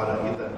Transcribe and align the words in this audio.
para. 0.00 0.49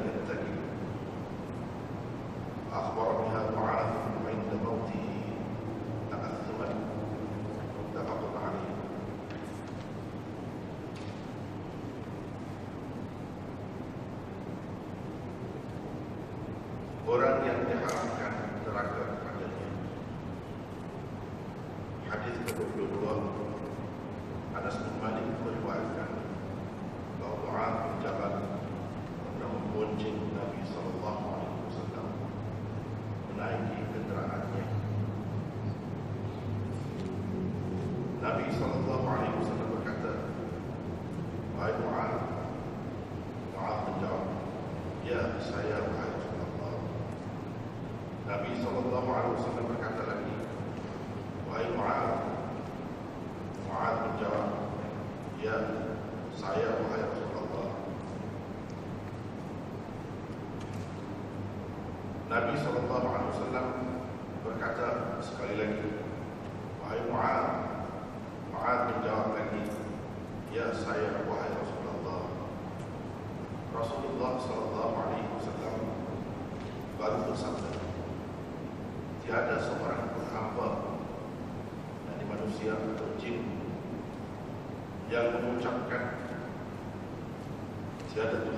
that 88.22 88.51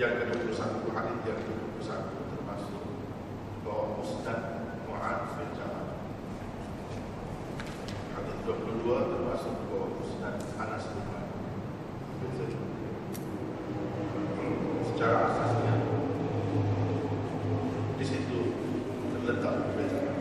yang 0.00 0.16
ke-21 0.16 0.96
hadis 0.96 1.20
yang 1.28 1.40
ke-21 1.44 2.08
termasuk 2.32 2.84
bahwa 3.60 4.00
Musnad 4.00 4.40
Mu'ad 4.88 5.36
bin 5.36 5.52
Jabal. 5.52 6.00
Hadis 8.16 8.36
22 8.48 9.12
termasuk 9.12 9.54
bahwa 9.68 9.86
Musnad 10.00 10.40
Anas 10.56 10.88
bin 10.96 11.04
Malik. 11.04 11.36
Secara 14.88 15.16
asasnya 15.28 15.74
di 18.00 18.04
situ 18.08 18.40
terletak 19.12 19.52
perbedaan. 19.52 20.16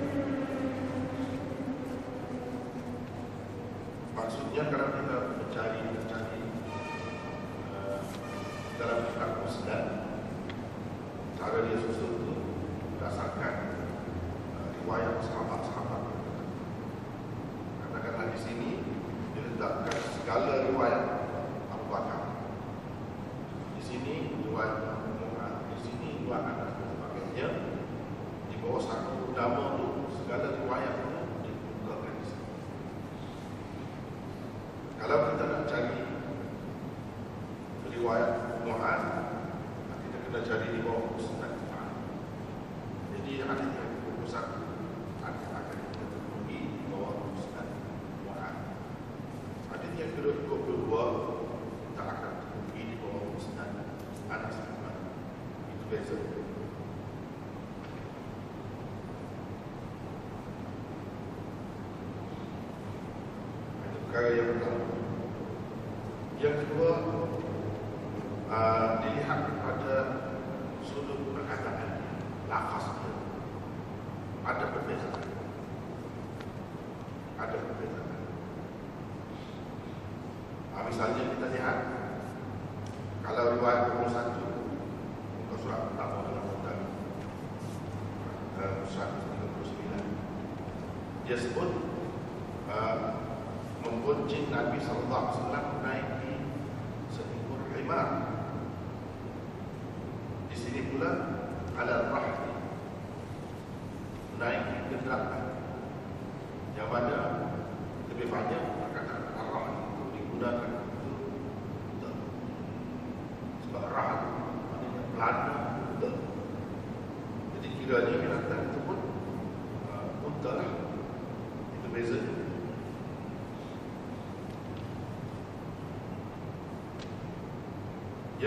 Maksudnya 4.12 4.64
karena 4.68 4.99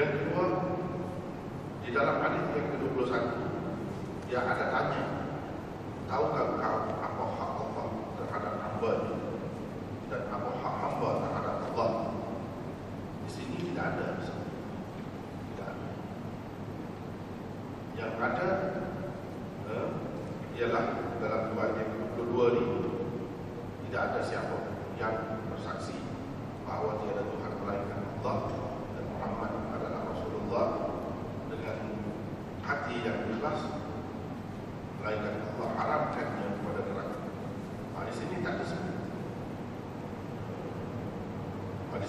Asia. 0.03 0.32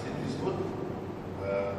cette 0.02 0.26
discute. 0.26 0.60
Euh, 1.44 1.72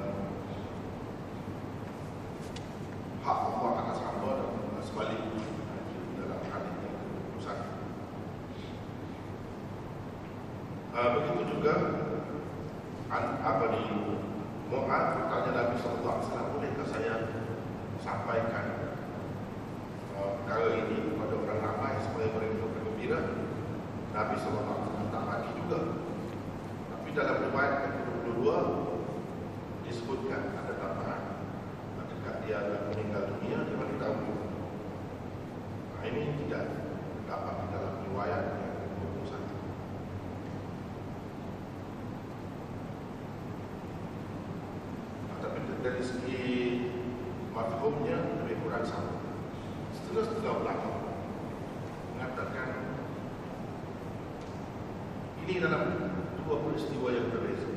Ini 55.45 55.61
dalam 55.61 55.93
dua 56.41 56.57
peristiwa 56.57 57.13
yang 57.13 57.29
berbeza. 57.29 57.69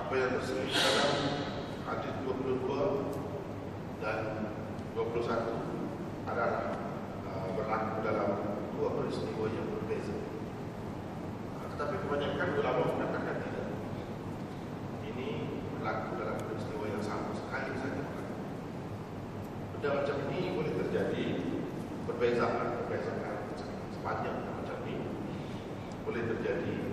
Apa 0.00 0.12
yang 0.16 0.32
tersebut 0.32 0.72
dalam 0.72 1.12
hadis 1.84 2.14
22 2.24 2.64
dan 4.00 4.48
21 4.96 6.24
adalah 6.24 6.72
uh, 7.28 7.52
berlaku 7.52 8.00
dalam 8.00 8.30
dua 8.80 8.96
peristiwa 8.96 9.44
yang 9.52 9.68
berbeza. 9.76 10.16
Uh, 11.60 11.76
tetapi 11.76 12.00
kebanyakan 12.08 12.56
ulama 12.56 12.96
mengatakan 12.96 13.36
tidak. 13.44 13.68
Ini 15.04 15.28
berlaku 15.76 16.16
dalam 16.16 16.40
peristiwa 16.40 16.84
yang 16.96 17.04
sama 17.04 17.36
sekali 17.36 17.76
saja. 17.76 18.08
Benda 19.76 19.88
macam 20.00 20.16
ini 20.32 20.56
boleh 20.56 20.72
terjadi 20.80 21.44
perbezaan 22.08 22.75
that 26.56 26.64
he 26.64 26.85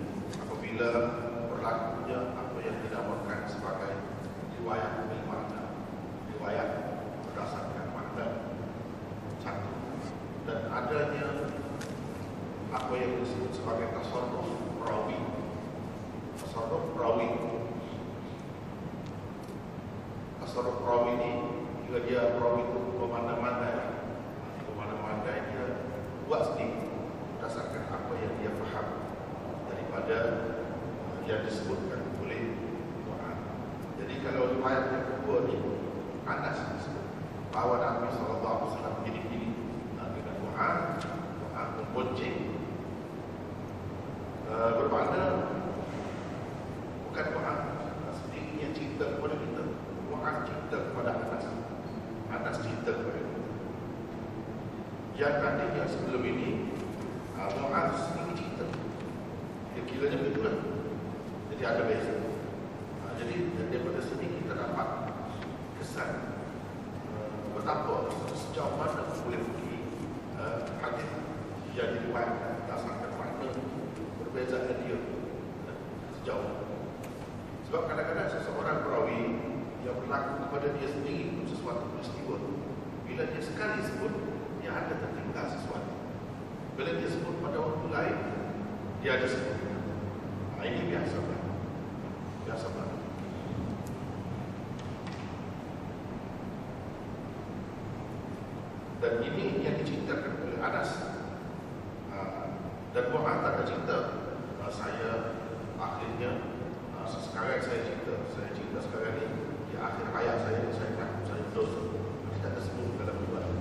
Dan 99.04 99.20
ini 99.20 99.60
yang 99.60 99.76
diceritakan 99.76 100.48
oleh 100.48 100.56
Anas. 100.64 101.20
Ah, 102.08 102.56
dan 102.96 103.12
Muhammad 103.12 103.60
tak 103.60 103.68
cerita. 103.68 104.16
Ah, 104.64 104.72
saya 104.72 105.36
akhirnya 105.76 106.40
ah, 106.96 107.04
Sekarang 107.04 107.60
saya 107.60 107.84
cerita. 107.84 108.16
Saya 108.32 108.48
cerita 108.56 108.80
sekarang 108.80 109.20
ini 109.20 109.44
Di 109.68 109.76
akhir 109.76 110.08
ayat 110.08 110.36
saya 110.40 110.64
Saya 110.72 110.90
tak 110.96 111.10
saya 111.28 111.44
dosa. 111.52 111.84
terus 111.84 112.38
tak 112.40 112.56
tersebut 112.56 112.96
dalam 112.96 113.16
riwayat. 113.28 113.52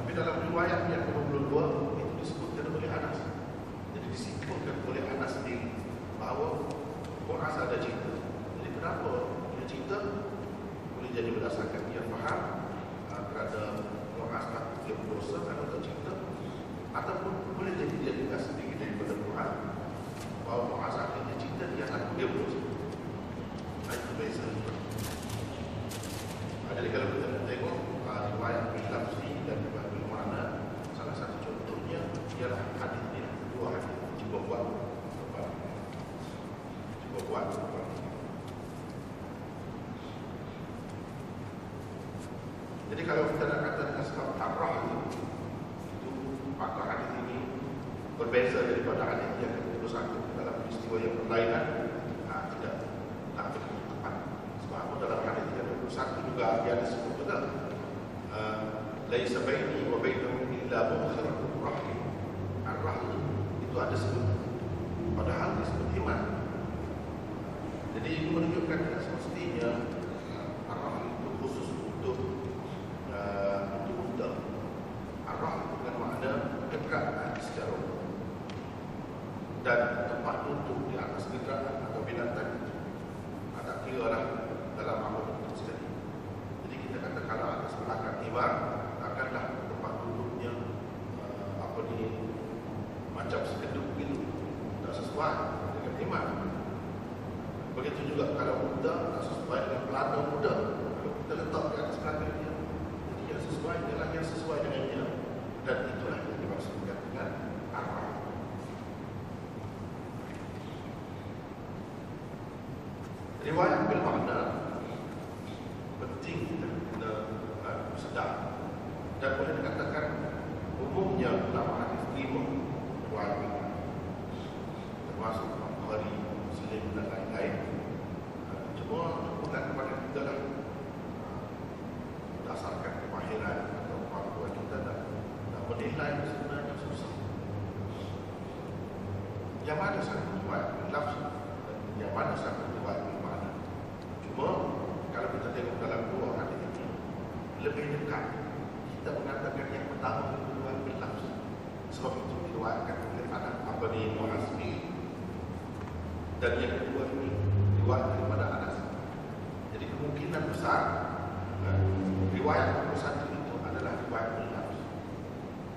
Tapi 0.00 0.10
dalam 0.16 0.36
riwayat 0.48 0.80
yang 0.88 1.04
kedua 1.04 1.27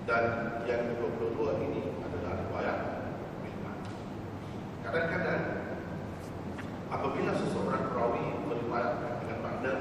dan 0.09 0.23
yang 0.65 0.97
ke-22 0.97 1.39
ini 1.61 1.81
adalah 2.01 2.33
riwayat 2.41 2.77
firman. 3.45 3.77
Kadang-kadang 4.81 5.41
apabila 6.89 7.31
seseorang 7.37 7.83
perawi 7.93 8.25
meriwayatkan 8.49 9.13
dengan 9.21 9.37
makna 9.45 9.73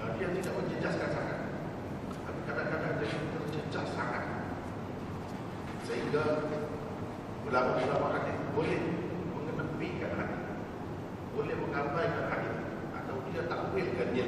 eh, 0.00 0.10
dia 0.16 0.28
tidak 0.40 0.54
menjejaskan 0.56 1.08
sangat. 1.12 1.38
Tapi 2.24 2.40
kadang-kadang 2.48 2.92
dia 2.96 3.08
terjejas 3.12 3.88
sangat. 3.92 4.24
Sehingga 5.84 6.48
ulama-ulama 7.44 8.08
hadis 8.16 8.36
boleh 8.56 8.80
mengenepikan 9.36 10.12
hadis. 10.16 10.42
Boleh 11.36 11.54
mengabaikan 11.60 12.24
hadis 12.32 12.56
atau 12.96 13.16
dia 13.28 13.44
takwilkan 13.44 14.08
dia. 14.16 14.26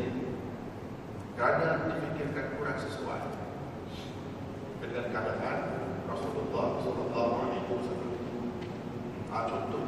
Kerana 1.32 1.88
dia 1.88 1.96
fikirkan 1.96 2.46
kurang 2.60 2.76
sesuatu 2.76 3.39
dengan 4.80 5.12
keadaan 5.12 5.60
Rasulullah 6.08 6.80
sallallahu 6.80 7.32
alaihi 7.44 7.68
wasallam 7.68 8.12
contoh 9.28 9.84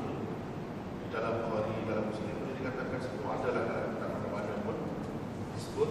di 1.01 1.07
dalam 1.09 1.35
Bukhari 1.49 1.81
dalam 1.89 2.05
Muslim 2.13 2.35
itu 2.37 2.53
dikatakan 2.61 3.01
semua 3.01 3.41
adalah 3.41 3.65
dalam 3.73 3.93
nama 3.97 4.41
pun 4.69 4.77
disebut 5.57 5.91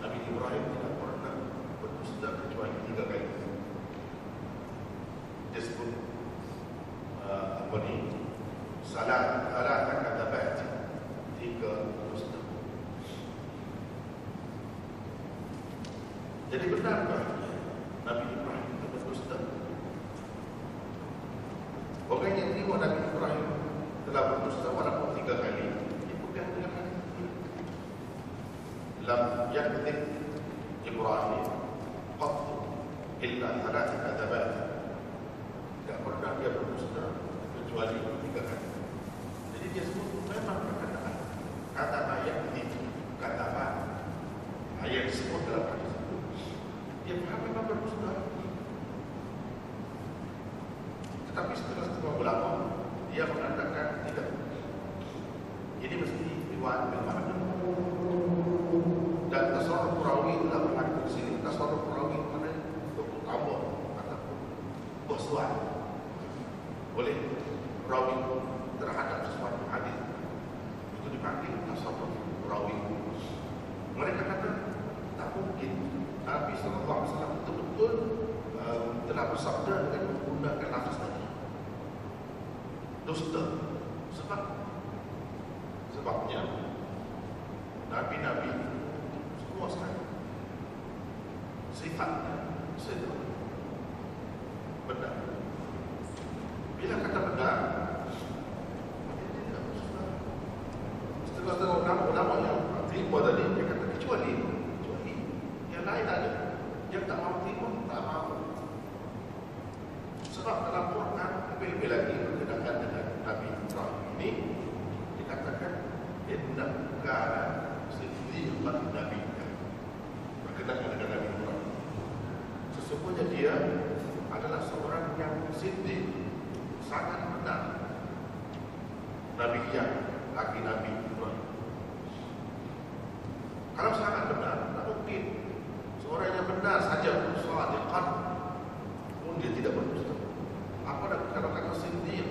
Nabi 0.00 0.18
Ibrahim. 0.32 0.83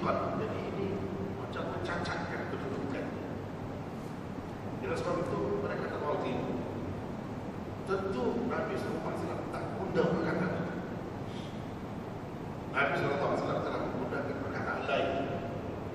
menyimpan 0.04 0.36
menjadi 0.36 0.60
ini 0.76 0.88
macam 1.40 1.64
mencacatkan 1.72 2.42
kedudukan. 2.52 3.06
Bila 4.84 4.96
sebab 5.00 5.16
itu 5.24 5.40
mereka 5.64 5.96
tak 5.96 6.00
mau 6.04 6.20
tidur 6.20 6.60
Tentu 7.88 8.26
Nabi 8.52 8.76
SAW 8.76 9.48
tak 9.56 9.64
undang 9.80 10.12
perkataan 10.12 10.52
itu 10.60 10.72
Nabi 12.76 12.94
SAW 13.00 13.64
telah 13.64 13.80
menggunakan 13.80 14.38
perkataan 14.44 14.82
lain. 14.92 15.10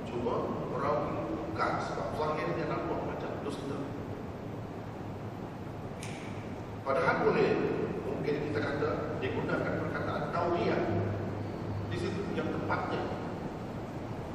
Cuma 0.09 0.35
orang 0.73 1.29
buka 1.37 1.69
sebab 1.85 2.09
lahirnya 2.17 2.65
nampak 2.65 3.01
macam 3.13 3.31
dusta. 3.45 3.77
Padahal 6.81 7.29
boleh. 7.29 7.53
Mungkin 8.09 8.35
kita 8.53 8.59
kata 8.61 8.91
digunakan 9.21 9.73
perkataan 9.85 10.33
tauliah 10.33 10.81
di 11.89 11.97
situ 11.97 12.21
yang 12.37 12.49
tepatnya 12.53 13.18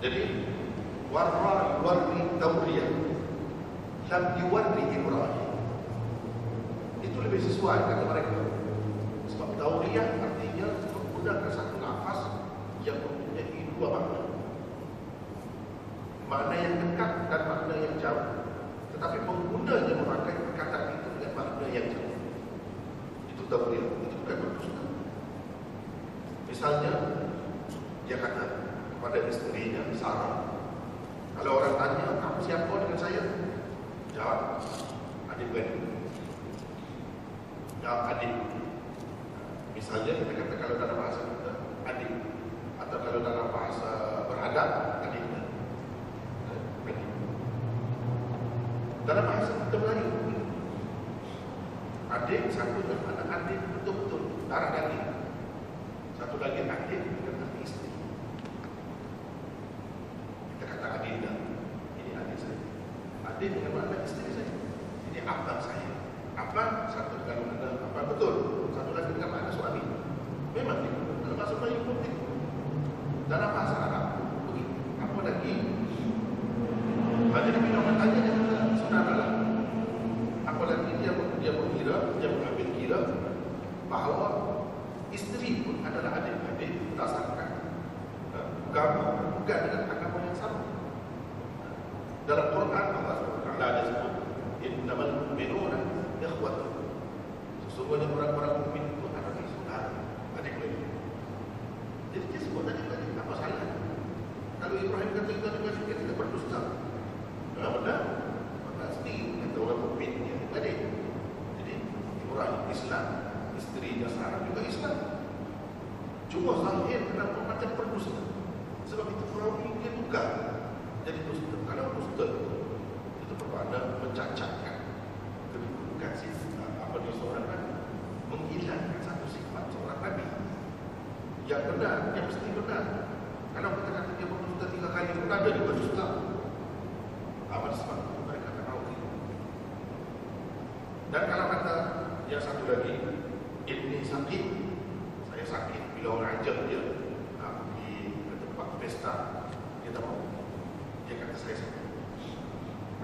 jadi 0.04 0.44
warra 1.16 1.80
yuwarri 1.80 2.36
tauriyah 2.36 2.92
lam 4.12 4.24
yuwarri 4.36 4.84
Ibrahim. 4.92 5.56
Itu 7.08 7.18
lebih 7.24 7.40
sesuai 7.40 7.88
kata 7.88 8.04
mereka. 8.12 8.52
Sebab 9.32 9.56
tauriyah 9.56 10.04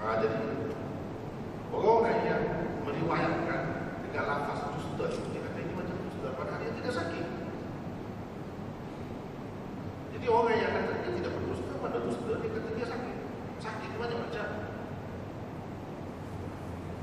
Ha, 0.00 0.16
jadi 0.16 0.40
orang 1.76 2.24
yang 2.24 2.42
meriwayatkan 2.88 3.62
dengan 4.08 4.24
lafaz 4.32 4.72
dusta 4.72 5.12
itu 5.12 5.28
dia 5.28 5.44
kata 5.44 5.58
ini 5.60 5.72
macam 5.76 5.96
dusta 6.08 6.28
Padahal 6.40 6.60
dia 6.64 6.72
tidak 6.72 6.94
sakit. 6.96 7.26
Jadi 10.16 10.26
orang 10.32 10.56
yang 10.56 10.72
kata 10.72 10.92
dia 11.04 11.12
tidak 11.20 11.32
berdusta 11.36 11.72
pada 11.84 11.98
dusta 12.00 12.32
dia 12.40 12.48
kata 12.48 12.68
dia 12.80 12.86
sakit. 12.88 13.16
Sakit 13.60 13.90
banyak 14.00 14.18
macam. 14.24 14.48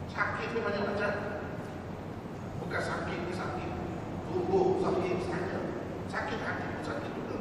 Sakit 0.10 0.50
banyak 0.58 0.84
macam. 0.90 1.12
Bukan 2.66 2.82
sakit 2.82 3.20
ni 3.30 3.34
sakit. 3.38 3.72
Tubuh 4.34 4.82
sakit 4.82 5.16
saja. 5.30 5.58
Sakit 6.10 6.40
hati 6.42 6.66
pun 6.66 6.82
sakit 6.82 7.12
juga. 7.14 7.38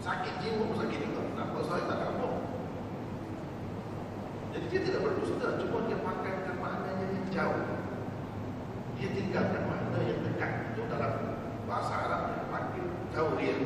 Sakit 0.00 0.34
jiwa 0.40 0.64
pun 0.64 0.76
sakit 0.80 1.00
juga. 1.04 1.22
Tak 1.36 1.44
apa 1.52 1.58
saya 1.60 1.84
tak 1.84 2.00
apa. 2.08 2.25
Jadi 4.56 4.72
dia 4.72 4.80
tidak 4.88 5.04
berdusta 5.04 5.60
Cuma 5.60 5.84
dia 5.84 6.00
pakaikan 6.00 6.56
makna 6.56 6.96
yang 6.96 7.28
jauh. 7.28 7.64
Dia 8.96 9.08
tinggalkan 9.12 9.62
makna 9.68 9.98
yang 10.00 10.20
dekat 10.24 10.72
Itu 10.72 10.88
dalam 10.88 11.12
bahasa 11.68 11.92
Arab 12.08 12.22
yang 12.32 12.48
makin 12.48 12.84
jauh 13.12 13.32
dia. 13.36 13.56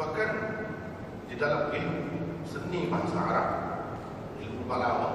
Bahkan 0.00 0.30
di 1.28 1.34
dalam 1.36 1.68
ilmu 1.68 2.40
seni 2.48 2.88
bahasa 2.88 3.18
Arab 3.20 3.48
Ilmu 4.40 4.64
balawah 4.64 5.13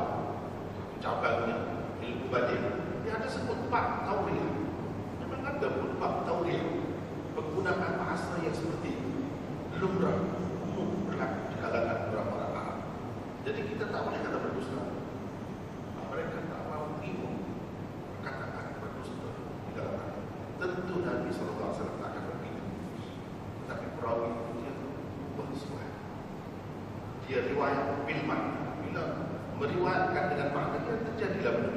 il 31.21 31.68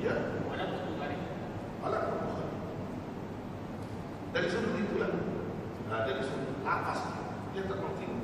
Ya. 0.00 0.16
Alat 0.48 0.72
Bukhari. 2.08 2.48
Dari 4.32 4.48
sumber 4.48 4.80
itulah. 4.80 5.12
Ha, 5.12 5.92
nah, 5.92 6.00
dari 6.08 6.24
sumber 6.24 6.56
atas 6.64 7.00
dia 7.52 7.68
terkonfirm. 7.68 8.16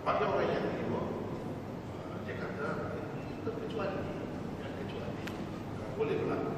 Bagi 0.00 0.24
orang 0.24 0.48
yang 0.48 0.64
kedua, 0.72 1.02
ha, 1.04 2.24
dia 2.24 2.40
kata 2.40 2.68
terkecuali, 3.44 4.00
yang 4.64 4.74
kecuali, 4.80 5.24
ya, 5.28 5.84
ha, 5.84 5.92
boleh 5.92 6.16
berlaku. 6.24 6.52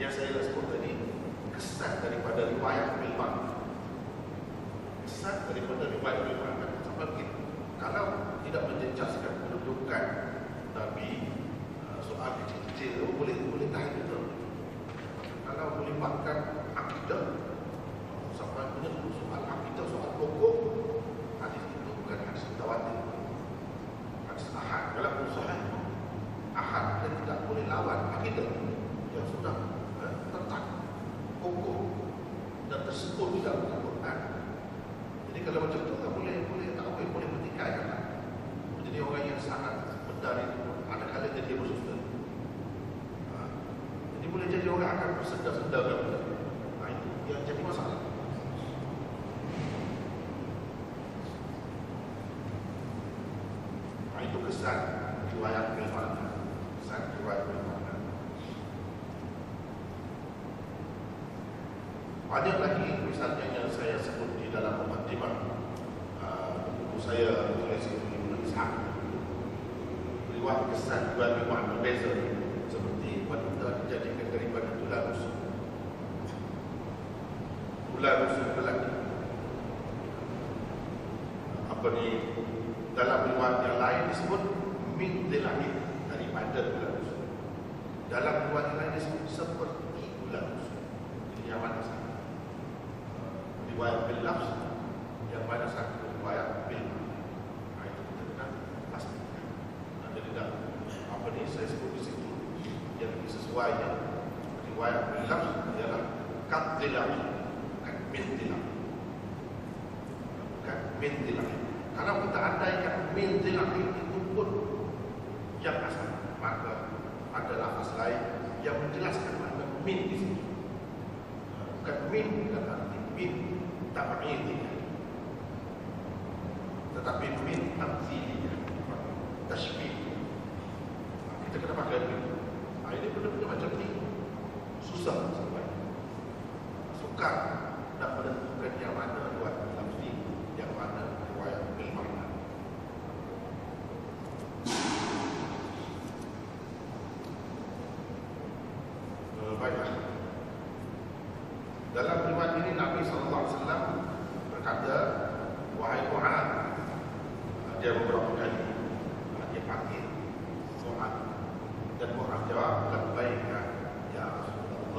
Yang 0.00 0.12
saya 0.16 0.28
respon 0.36 0.64
tadi 0.72 0.92
kesan 1.56 1.92
daripada 2.04 2.52
riwayat 2.52 3.00
memang 3.00 3.52
kesan 5.04 5.48
daripada 5.48 5.88
riwayat 5.88 6.20
memang 6.28 6.35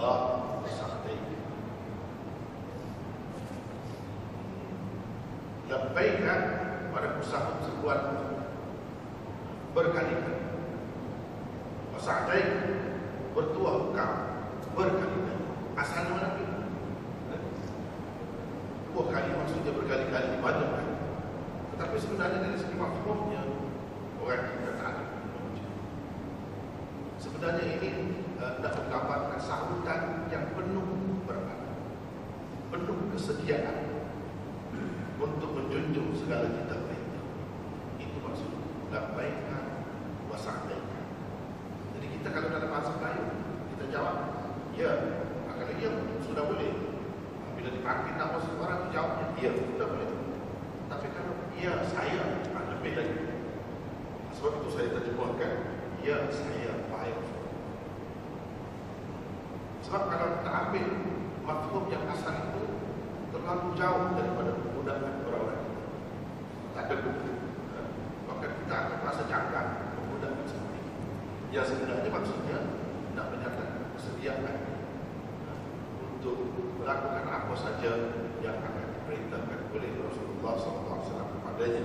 آزار 0.08 0.30
و 0.64 0.68
سختی 0.68 1.18
pada 6.94 7.10
usaha 7.20 7.52
sebuah 7.62 8.00
berkali 9.76 10.16
kali 10.16 10.34
Pasangkai 11.94 12.42
bertua 13.36 13.92
kau 13.92 14.16
berkali-kali. 14.78 15.36
Asal 15.76 16.08
mana 16.14 16.40
itu? 16.40 16.56
Eh? 17.36 17.42
Dua 18.94 19.04
kali 19.12 19.30
maksudnya 19.34 19.72
berkali-kali 19.76 20.40
banyak 20.40 20.70
kan? 20.72 20.88
Tetapi 21.74 21.96
sebenarnya 22.00 22.40
dari 22.48 22.58
segi 22.58 22.76
makhluknya 22.80 23.42
Orang 24.24 24.42
kita 24.56 24.72
tak 24.78 24.88
ada. 24.88 25.06
Sebenarnya 27.18 27.64
ini 27.78 27.90
uh, 28.38 28.54
kesetiaan 33.28 34.08
untuk 35.20 35.52
menjunjung 35.52 36.16
segala 36.16 36.48
cita 36.48 36.80
perintah. 36.80 37.24
Itu 38.00 38.24
maksud 38.24 38.48
dan 38.88 39.12
baiknya 39.20 39.84
puasa. 40.32 40.64
Jadi 42.00 42.08
kita 42.08 42.32
kalau 42.32 42.56
dalam 42.56 42.72
bahasa 42.72 42.96
Melayu 42.96 43.28
kita 43.76 43.84
jawab, 43.92 44.16
ya, 44.80 44.92
akan 45.44 45.68
ia 45.76 45.92
sudah 46.24 46.44
boleh. 46.48 46.72
Bila 47.60 47.70
dipanggil 47.76 48.16
nama 48.16 48.40
seseorang, 48.40 48.96
jawabnya, 48.96 49.28
ya, 49.44 49.52
sudah 49.60 49.88
boleh. 49.92 50.08
Tapi 50.88 51.08
kalau 51.12 51.36
ya 51.60 51.84
saya, 51.84 52.48
ada 52.48 52.80
beda. 52.80 53.04
Sebab 54.40 54.64
itu 54.64 54.70
saya 54.72 54.88
terjemahkan, 54.96 55.52
ya, 56.00 56.32
saya, 56.32 56.72
baik. 56.88 57.20
Sebab 59.84 60.16
kalau 60.16 60.28
kita 60.40 60.52
ambil 60.64 60.86
mafhum 61.44 61.84
yang 61.92 62.08
asal 62.08 62.32
itu, 62.32 62.67
terlalu 63.48 63.80
jauh 63.80 64.12
daripada 64.12 64.52
penggunaan 64.60 65.24
orang-orang 65.24 65.60
kita. 65.64 65.88
Tak 66.76 66.84
ada 66.84 66.96
bukti. 67.00 67.32
Maka 68.28 68.46
kita 68.60 68.76
akan 68.76 69.00
rasa 69.08 69.24
janggal 69.24 69.66
menggunakan 69.96 70.44
seperti 70.52 70.80
itu. 70.84 70.92
Yang 71.56 71.66
sebenarnya 71.72 72.10
maksudnya 72.12 72.58
nak 73.16 73.32
menyatakan 73.32 73.88
kesediaan 73.96 74.68
untuk 76.20 76.44
melakukan 76.76 77.24
apa 77.24 77.56
saja 77.56 78.20
yang 78.44 78.60
akan 78.60 78.84
diperintahkan 79.00 79.60
oleh 79.72 79.96
Rasulullah 79.96 80.54
SAW 80.60 81.08
kepadanya. 81.08 81.84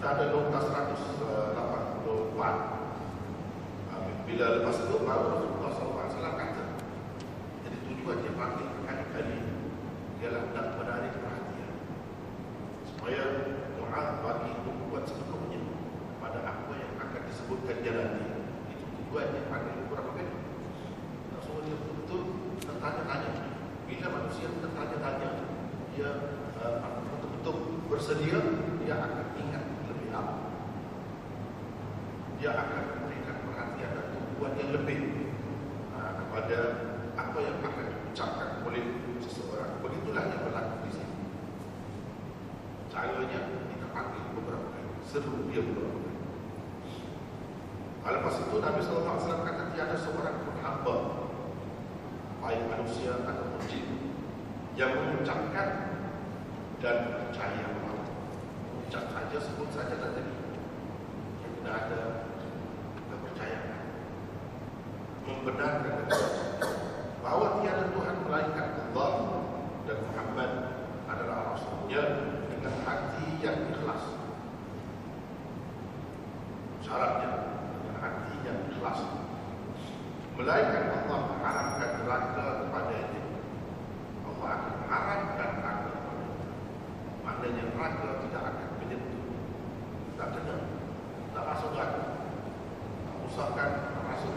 Kita 0.00 0.16
ada 0.16 0.32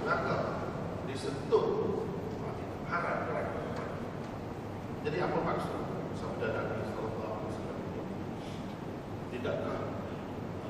neraka 0.04 0.38
disentuh. 1.08 2.04
Harap 2.92 3.26
neraka 3.26 3.64
jadi 5.04 5.20
apa 5.20 5.36
maksud? 5.36 5.80
Sabda 6.16 6.48
Nabi 6.56 6.80
Sallallahu 6.88 7.34
Alaihi 7.36 7.50
Wasallam. 7.52 7.80
Tidakkah 9.36 9.80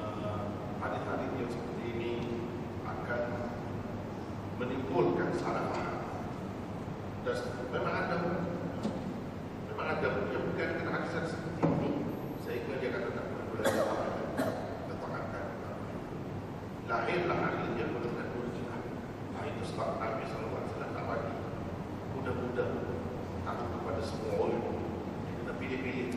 uh, 0.01 0.41
hadis-hadis 0.81 1.29
yang 1.37 1.51
seperti 1.53 1.83
ini 1.93 2.13
akan 2.81 3.21
menimbulkan 4.57 5.29
faham 5.41 5.67
dan 7.23 7.37
memang 7.73 7.93
ada 7.93 8.15
memang 9.71 9.87
ada 9.97 10.07
yang 10.29 10.43
bukan 10.53 10.69
hadis 10.87 11.11
yang 11.17 11.27
seperti 11.27 11.61
ini 11.65 11.91
sehingga 12.45 12.73
dia 12.77 12.89
kata 12.93 13.09
tak 13.17 13.25
boleh 13.27 13.47
belajar 13.53 13.85
ketangan 14.87 15.25
lahirlah 16.85 17.39
ahli 17.47 17.67
yang 17.79 17.89
menggunakan 17.95 18.27
urjah 18.37 18.77
nah 19.33 19.43
itu 19.47 19.61
sebab 19.73 19.89
Nabi 19.97 20.23
SAW 20.29 20.67
tak 20.93 21.03
bagi 21.07 21.33
mudah-mudah 22.13 22.69
takut 23.43 23.69
kepada 23.75 24.01
semua 24.05 24.33
orang 24.37 24.63
dia 25.27 25.33
kena 25.43 25.53
pilih-pilih 25.59 26.09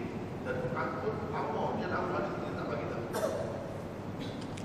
dan 0.46 0.56
takut 0.70 1.14
apa 1.34 1.62
dia 1.80 1.86
nampak 1.90 2.22
dia 2.30 2.50
tak 2.54 2.66
bagi 2.70 2.86
tahu 2.90 3.06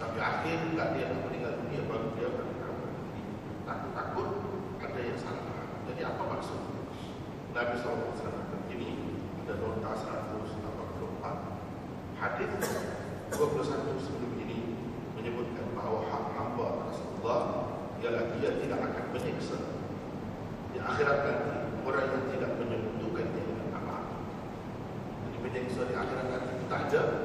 tapi 0.02 0.18
akhir 0.18 0.56
juga 0.70 0.84
dia 0.98 1.06
nak 1.10 1.22
meninggal 1.30 1.54
dunia 1.66 1.82
baru 1.90 2.08
dia 2.18 2.28
bagi 2.30 2.56
tahu 2.62 2.76
takut-takut 3.66 4.30
ada 4.82 5.00
yang 5.08 5.20
salah 5.22 5.44
faham. 5.48 5.70
Jadi 5.88 6.02
apa 6.04 6.24
maksud? 6.26 6.62
Nabi 7.72 7.88
SAW 7.88 8.68
ini 8.68 9.16
ada 9.48 9.56
nota 9.64 9.96
184 9.96 12.20
hadis 12.20 12.52
21 13.32 13.96
sebelum 13.96 14.44
ini 14.44 14.76
menyebutkan 15.16 15.72
bahawa 15.72 16.04
hak 16.04 16.36
hamba 16.36 16.92
Rasulullah 16.92 17.72
ialah 18.04 18.36
dia 18.36 18.60
tidak 18.60 18.76
akan 18.76 19.16
menyiksa 19.16 19.56
di 20.76 20.84
akhirat 20.84 21.24
nanti 21.24 21.80
orang 21.88 22.12
yang 22.12 22.26
tidak 22.36 22.60
menyebutkan 22.60 23.32
dia 23.32 23.40
dengan 23.40 23.80
amal. 23.80 24.20
Jadi 25.32 25.38
menyiksa 25.40 25.88
di 25.88 25.96
akhirat 25.96 26.28
nanti 26.28 26.52
itu 26.52 26.68
tak 26.68 26.92
ada. 26.92 27.21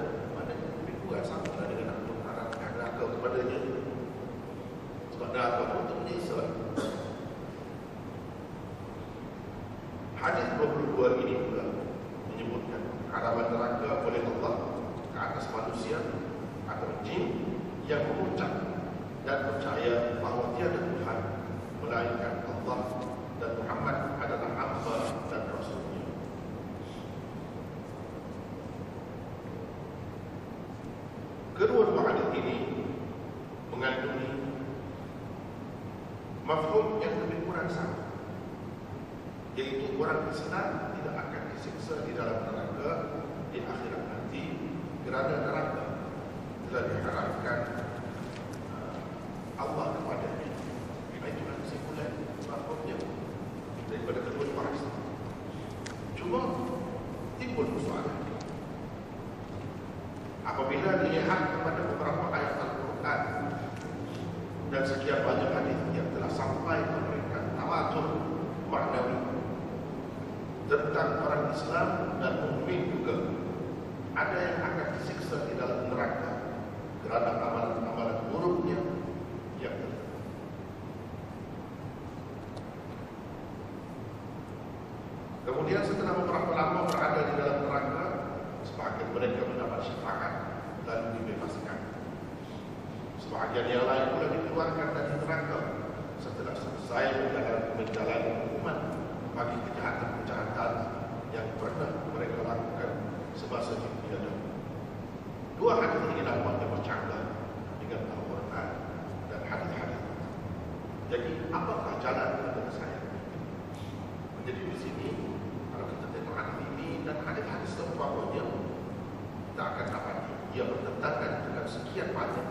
bahawa 117.97 118.31
dia 118.31 118.45
tidak 118.45 119.67
akan 119.73 119.87
dapat 119.89 120.17
dia. 120.53 120.65
Bertentangan 120.69 121.33
dengan 121.49 121.65
sekian 121.65 122.09
banyak 122.13 122.47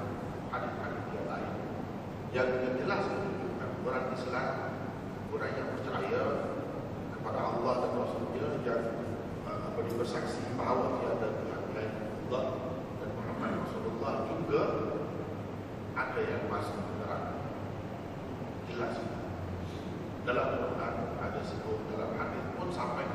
hadis-hadis 0.49 1.05
yang 1.13 1.27
lain. 1.29 1.53
Yang 2.34 2.47
dengan 2.58 2.73
jelas 2.81 3.01
menunjukkan 3.08 3.69
orang 3.86 4.05
Islam 4.17 4.47
orang 5.36 5.51
yang 5.53 5.69
percaya 5.77 6.23
kepada 7.13 7.39
Allah 7.41 7.73
dan 7.81 7.91
Rasulullah 7.97 8.51
yang 8.65 8.84
uh, 9.45 9.93
bersaksi 9.97 10.41
bahawa 10.53 11.01
dia 11.01 11.10
ada 11.17 11.27
dengan 11.41 11.62
lain 11.73 11.93
Allah 12.29 12.45
dan 13.01 13.10
Muhammad 13.17 13.51
Rasulullah 13.65 14.13
juga 14.29 14.63
ada 15.95 16.21
yang 16.21 16.43
masih 16.51 16.75
menerang. 16.77 17.25
Jelas. 18.69 18.95
Dalam 20.25 20.45
Al-Quran 20.58 20.93
ada 21.21 21.41
sebuah 21.45 21.79
dalam 21.93 22.12
hadis 22.17 22.43
pun 22.58 22.69
sampai 22.73 23.05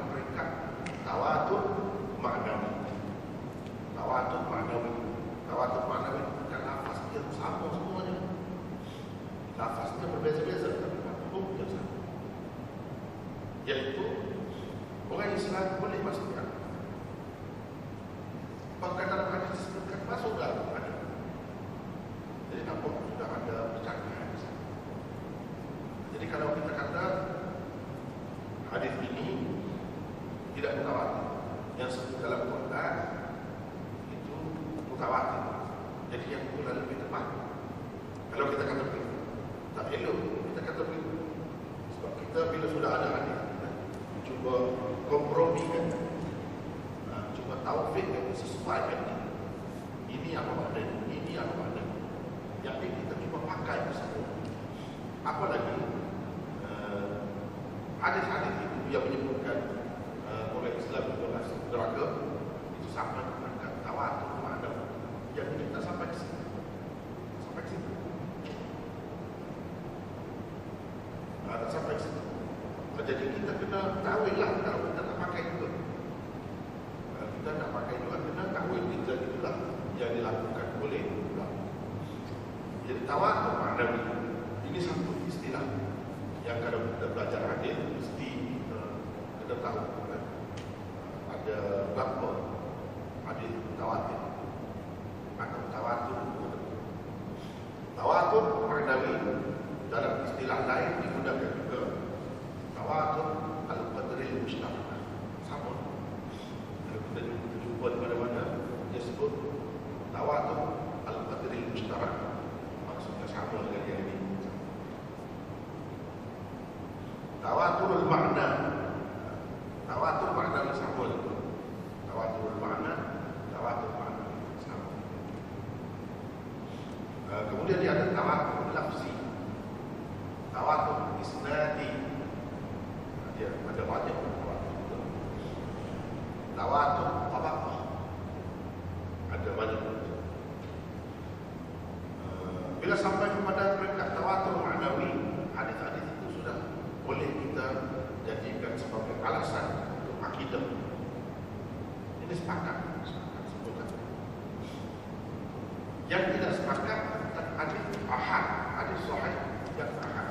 yang 156.11 156.27
tidak 156.35 156.59
sepakat 156.59 157.01
dan 157.39 157.47
hadis 157.55 157.87
ahad 158.11 158.45
hadis 158.75 158.99
sahih 159.07 159.35
dan 159.79 159.95
ahad. 160.03 160.29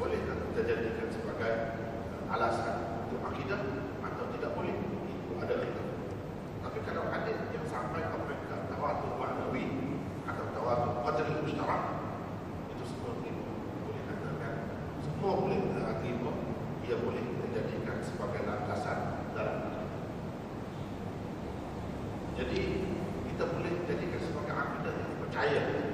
Boleh 0.00 0.24
tak 0.24 0.40
kita 0.40 0.60
jadikan 0.64 1.08
sebagai 1.12 1.52
uh, 1.76 2.32
alasan 2.32 3.04
untuk 3.04 3.20
akidah 3.28 3.60
atau 4.00 4.24
tidak 4.32 4.56
boleh? 4.56 4.72
Itu 4.72 5.36
ada 5.36 5.54
kita. 5.60 5.82
Tapi 6.64 6.78
kalau 6.88 7.12
hadis 7.12 7.36
yang 7.52 7.66
sampai 7.68 8.08
ke 8.08 8.56
tawatur 8.72 9.12
ma'nawi 9.20 9.68
atau 10.24 10.44
tawatur 10.56 11.04
qadri 11.04 11.36
mustarak 11.44 11.82
itu 12.72 12.84
semua 12.88 13.12
boleh 13.20 13.36
boleh 13.84 14.02
katakan 14.08 14.54
semua 15.04 15.32
boleh 15.44 15.60
uh, 15.76 15.94
terima. 16.00 16.32
Ia 16.88 16.96
boleh 17.04 17.20
dijadikan 17.20 18.00
sebagai 18.00 18.48
landasan 18.48 19.28
dalam 19.36 19.76
jadi 22.38 22.87
Ayah. 25.38 25.87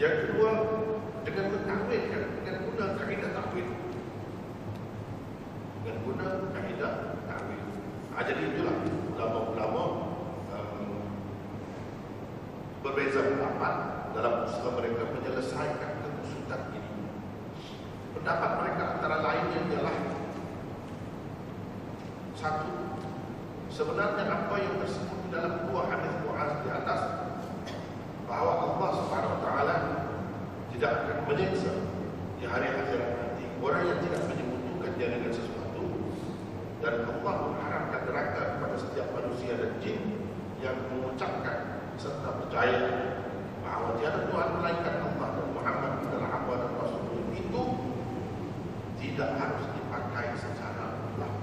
Yang 0.00 0.16
kedua 0.24 0.52
dengan 1.28 1.52
mentakwilkan 1.52 2.40
dengan 2.40 2.56
guna 2.64 2.84
kaedah 2.96 3.30
takwil 3.36 3.68
dengan 5.80 5.96
guna 6.08 6.28
kaedah 6.56 6.92
ta'wil. 7.28 7.62
Ha, 8.16 8.24
jadi 8.24 8.42
itulah 8.48 8.76
ulama-ulama 9.12 9.82
um, 10.56 11.04
berbeza 12.80 13.28
pendapat 13.28 13.74
dalam 14.16 14.48
usaha 14.48 14.72
mereka 14.72 15.04
menyelesaikan 15.12 15.92
kekusutan 16.00 16.60
ini. 16.72 17.04
Pendapat 18.16 18.50
mereka 18.56 18.82
antara 18.96 19.16
lainnya 19.20 19.60
ialah 19.68 19.96
satu, 22.40 22.72
sebenarnya 23.68 24.24
apa 24.24 24.56
yang 24.64 24.80
tersebut 24.80 25.28
dalam 25.28 25.68
dua 25.68 25.92
hadis 25.92 26.14
Muaz 26.24 26.52
di 26.64 26.68
atas 26.72 27.00
bahawa 28.24 28.52
Allah 28.62 28.90
Subhanahu 28.94 29.34
Wa 29.36 29.40
Taala 29.42 29.76
tidak 30.74 30.90
akan 31.04 31.18
menyiksa. 31.26 31.72
Di 32.40 32.44
hari 32.48 32.72
akhirat 32.72 33.10
nanti 33.20 33.44
orang 33.60 33.84
yang 33.84 34.00
tidak 34.00 34.22
menyebutkan 34.32 34.90
dia 34.96 35.08
dengan 35.12 35.32
sesuatu 35.34 35.84
dan 36.80 36.94
Allah 37.04 37.34
mengharapkan 37.52 38.00
neraka 38.08 38.42
kepada 38.56 38.76
setiap 38.80 39.06
manusia 39.12 39.52
dan 39.60 39.76
jin 39.84 40.00
yang 40.64 40.76
mengucapkan 40.88 41.84
serta 42.00 42.28
percaya 42.40 42.80
bahawa 43.60 44.00
tiada 44.00 44.24
Tuhan 44.32 44.48
melainkan 44.56 44.94
Allah 45.04 45.28
dan 45.36 45.48
Muhammad 45.52 45.92
adalah 46.08 46.28
hamba 46.32 46.54
dan 46.64 46.72
Rasul. 46.80 47.04
Itu 47.36 47.62
tidak 49.04 49.30
harus 49.36 49.64
dipakai 49.76 50.26
secara 50.40 50.84
mutlak. 50.96 51.34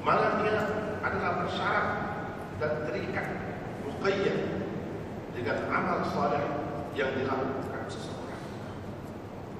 Malah 0.00 0.32
dia 0.40 0.58
adalah 1.04 1.32
bersyarat 1.44 1.88
dan 2.56 2.72
terikat 2.88 3.26
muqayyad 3.84 4.58
dengan 5.98 6.14
amal 6.14 6.14
saleh 6.14 6.44
yang 6.94 7.10
dilakukan 7.18 7.82
seseorang. 7.90 8.42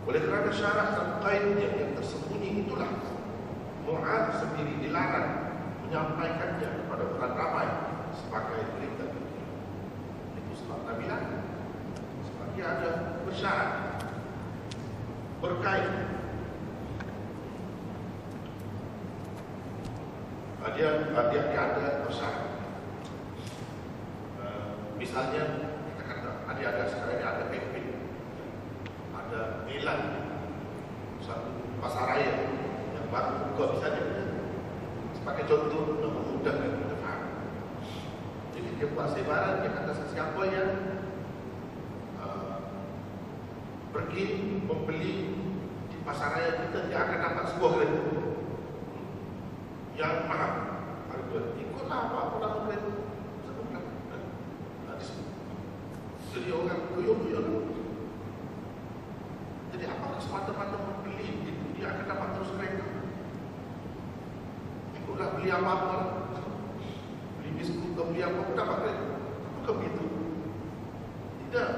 Oleh 0.06 0.20
kerana 0.22 0.50
syarat 0.54 1.18
qaid 1.18 1.58
yang, 1.58 1.74
yang 1.74 1.92
tersembunyi 1.98 2.62
itulah 2.62 2.90
Mu'ad 3.82 4.36
sendiri 4.38 4.78
dilarang 4.84 5.58
menyampaikannya 5.82 6.68
kepada 6.84 7.04
orang 7.16 7.34
ramai 7.34 7.68
sebagai 8.14 8.60
berita 8.76 9.04
gembira. 9.10 9.50
Itu 10.38 10.52
sebab 10.62 10.78
Nabi 10.86 11.04
lah. 11.10 11.22
Sebab 12.28 12.46
dia 12.54 12.66
ada 12.68 12.90
bersyarat 13.26 13.70
berkait 15.38 15.94
dia, 20.74 20.90
dia, 21.30 21.42
dia 21.50 21.60
ada 21.62 21.86
bersyarat 22.06 22.46
uh, 24.42 24.70
misalnya 24.98 25.67
kata 26.58 26.74
ada 26.74 26.90
sekarang 26.90 27.22
ada 27.22 27.44
campaign. 27.54 27.86
Ada 29.14 29.40
elan 29.70 30.00
satu 31.22 31.50
pasar 31.78 32.04
raya 32.10 32.34
yang 32.98 33.06
baru 33.14 33.54
buka 33.54 33.78
misalnya 33.78 34.02
sebagai 35.14 35.46
contoh 35.46 35.82
untuk 35.94 36.10
memudahkan 36.18 36.70
kita 36.82 36.96
faham. 36.98 37.22
Jadi 38.58 38.68
dia 38.74 38.86
buat 38.90 39.14
sebaran 39.14 39.62
dia 39.62 39.70
kata 39.70 39.92
siapa 40.10 40.42
yang 40.50 40.70
uh, 42.18 42.58
pergi 43.94 44.58
membeli 44.66 45.38
di 45.86 45.96
pasar 46.02 46.42
raya 46.42 46.50
kita 46.66 46.90
dia 46.90 46.98
akan 47.06 47.18
dapat 47.22 47.44
sebuah 47.54 47.70
kereta 47.78 48.02
yang 49.94 50.26
mahal. 50.26 50.52
Harga. 51.06 51.38
Ikutlah 51.54 51.98
apa-apa 52.10 52.34
dalam 52.42 52.58
kereta 52.66 52.87
jadi 56.34 56.48
orang 56.52 56.80
tuyul-tuyul 56.92 57.46
jadi 59.72 59.84
apakah 59.94 60.20
semata-mata 60.20 60.76
membeli 60.76 61.44
itu 61.44 61.66
dia 61.78 61.94
akan 61.94 62.04
dapat 62.08 62.28
terus 62.36 62.50
kereta 62.56 62.86
ikutlah 64.98 65.28
beli 65.38 65.48
apa-apa 65.52 65.96
beli 67.38 67.50
biskut 67.56 67.94
atau 67.94 68.04
beli 68.10 68.20
apa 68.24 68.38
pun 68.42 68.54
dapat 68.56 68.76
kereta 68.82 69.06
apakah 69.52 69.74
begitu 69.80 70.04
tidak. 71.48 71.70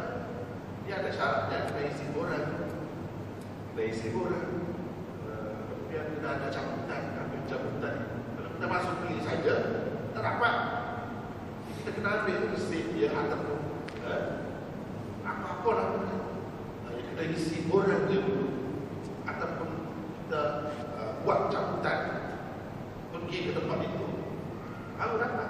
Dia 0.83 0.95
ada 0.99 1.11
syaratnya 1.15 1.71
kena 1.71 1.83
isi 1.87 2.05
borang 2.11 2.47
kena 3.71 3.83
isi 3.87 4.11
borang 4.11 4.67
kemudian 5.71 6.07
kena 6.19 6.29
ada 6.43 6.49
cabutan 6.51 7.03
ambil 7.15 7.43
cabutan. 7.47 7.95
Kalau 8.35 8.51
kita 8.51 8.67
masuk 8.67 8.95
beli 8.99 9.19
saja 9.23 9.55
tak 10.11 10.23
dapat. 10.27 10.55
Kita 11.71 11.91
kena 11.95 12.11
ambil 12.27 12.51
receipt 12.51 12.87
dia 12.99 13.15
ataupun 13.15 13.59
eh, 14.11 14.23
apa-apa 15.31 15.71
lah 15.71 15.87
uh, 16.91 16.99
kita 16.99 17.23
isi 17.31 17.71
borang 17.71 18.11
dia 18.11 18.21
dulu 18.27 18.47
ataupun 19.29 19.69
kita 20.27 20.43
uh, 20.99 21.13
buat 21.23 21.53
cabutan 21.55 22.01
pergi 23.15 23.39
ke 23.47 23.51
tempat 23.55 23.79
itu 23.87 24.07
baru 24.99 25.17
dapat 25.17 25.49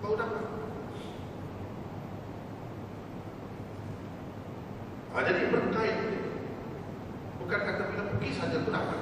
baru 0.00 0.14
dapat 0.20 0.44
ha, 5.14 5.16
jadi 5.22 5.42
berkait 5.50 5.98
bukan 7.42 7.60
kata 7.60 7.82
bila 7.92 8.02
pergi 8.14 8.30
saja 8.34 8.56
tu 8.62 8.70
dapat 8.70 9.00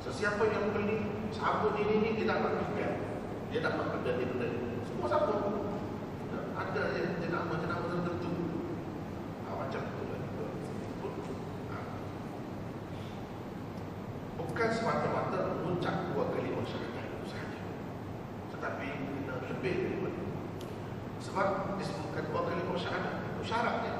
sesiapa 0.00 0.42
yang 0.48 0.72
beli 0.72 1.28
sabun 1.30 1.76
ini 1.78 1.92
ini 2.00 2.08
dia 2.20 2.26
dapat 2.34 2.52
juga 2.64 2.88
dia 3.52 3.60
dapat 3.62 3.86
menjadi 3.94 4.22
benda 4.34 4.48
semua 4.88 5.06
sabun 5.06 5.59
ada 6.70 6.94
je 6.94 7.02
jenama-jenama 7.18 7.90
tertentu 7.90 8.30
ha, 9.42 9.58
macam 9.58 9.82
tu 9.90 10.02
lah. 10.06 10.22
Juga 10.22 11.10
ah. 11.74 11.74
ha. 11.74 11.78
bukan 14.38 14.68
semata-mata 14.70 15.38
mengucap 15.66 16.14
dua 16.14 16.30
kali 16.30 16.54
masyarakat 16.54 17.02
itu 17.10 17.26
sahaja. 17.26 17.60
Tetapi 18.54 18.88
lebih 19.50 19.74
daripada 19.82 20.22
sebab 21.18 21.74
disebutkan 21.74 22.30
dua 22.30 22.42
kali 22.46 22.62
masyarakat 22.62 23.14
itu 23.18 23.42
syaratnya. 23.50 23.99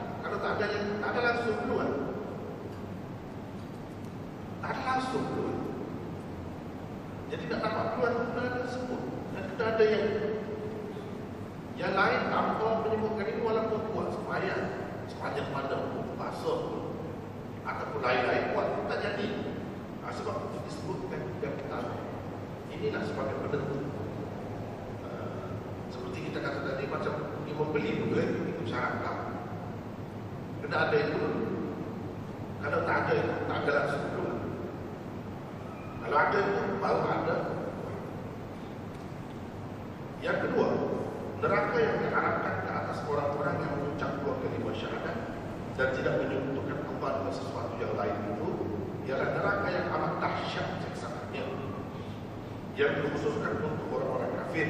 Yang 52.80 52.96
dikhususkan 52.96 53.60
untuk 53.60 53.92
orang-orang 53.92 54.32
kafir. 54.40 54.68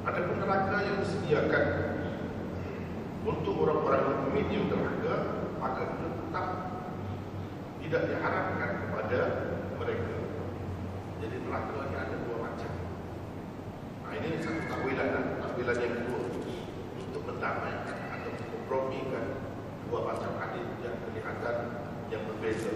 Ada 0.00 0.20
neraka 0.32 0.76
yang 0.80 0.96
disediakan 1.04 1.64
untuk 3.20 3.54
orang-orang 3.60 4.24
mukmin 4.24 4.48
yang 4.48 4.64
neraka 4.72 5.14
maka 5.60 6.00
tetap 6.00 6.46
tidak 7.84 8.02
diharapkan 8.08 8.70
kepada 8.86 9.20
mereka. 9.76 10.16
Jadi 11.20 11.36
neraka 11.44 11.72
ini 11.84 11.96
ada 12.00 12.16
dua 12.24 12.36
macam. 12.48 12.72
Nah, 14.08 14.12
ini 14.16 14.40
satu 14.40 14.60
takwilan 14.72 15.08
dan 15.12 15.24
takwilan 15.36 15.76
yang 15.76 15.94
kedua 16.00 16.20
untuk 16.96 17.22
mendamaikan 17.28 17.98
atau 18.16 18.30
mempromikan 18.40 19.26
dua 19.84 20.00
macam 20.08 20.32
hadis 20.40 20.64
yang 20.80 20.96
kelihatan 21.04 21.56
yang 22.08 22.22
berbeza 22.24 22.72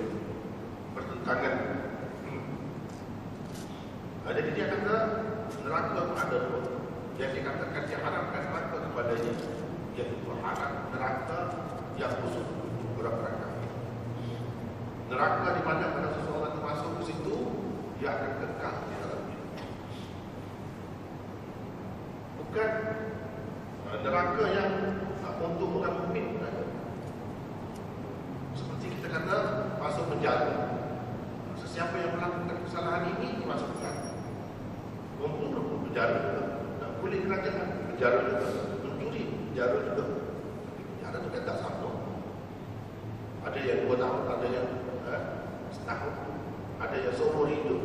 bertentangan. 0.93 1.55
Hmm. 2.29 2.45
Nah, 4.25 4.33
jadi 4.35 4.51
dia 4.53 4.67
kata 4.71 4.97
neraka 5.65 5.97
itu 5.97 6.13
ada 6.13 6.39
dua 6.45 6.61
yang 7.17 7.33
dikatakan 7.33 7.83
diharapkan 7.89 8.43
neraka 8.53 8.77
kepadanya 8.85 9.33
iaitu 9.97 10.17
berharap 10.29 10.93
neraka 10.93 11.39
yang 11.97 12.13
khusus 12.21 12.45
untuk 12.45 13.01
orang-orang. 13.01 13.65
Neraka 15.09 15.49
di 15.57 15.63
mana 15.65 15.85
pada 15.97 16.09
seseorang 16.21 16.61
masuk 16.61 16.91
ke 17.01 17.03
situ 17.09 17.37
dia 17.97 18.13
akan 18.13 18.33
kekal 18.45 18.75
di 18.85 18.95
dalam 19.01 19.23
bukan 22.37 22.71
uh, 23.89 23.99
neraka 24.05 24.45
yang 24.53 24.73
untuk 25.45 25.77
orang 25.77 26.09
mukmin 26.09 26.41
seperti 28.57 28.87
kita 28.97 29.09
kata 29.13 29.39
masuk 29.81 30.05
penjara. 30.13 30.73
Sesiapa 31.61 31.97
yang 32.01 32.13
melakukan 32.17 32.65
kesalahan 32.65 33.13
ini 33.17 33.45
masuk 33.45 33.69
penjara 33.77 34.04
membunuh 35.25 35.65
penjara 35.89 36.15
juga. 36.21 36.45
Dan 36.81 36.91
kulit 37.01 37.21
kerajaan 37.25 37.69
penjara 37.89 38.19
juga. 38.29 38.47
Mencuri 38.85 39.23
penjara 39.33 39.79
juga. 39.89 40.05
Penjara 40.77 41.17
itu 41.19 41.29
kan 41.33 41.43
tak 41.49 41.59
sama 41.65 41.91
ada 43.45 43.61
yang 43.61 43.85
dua 43.85 43.97
tahun 44.01 44.23
ada 44.25 44.47
yang 44.49 44.69
eh, 45.09 45.23
setahun. 45.69 46.15
Ada 46.81 46.97
yang 46.97 47.15
seumur 47.17 47.47
hidup. 47.49 47.81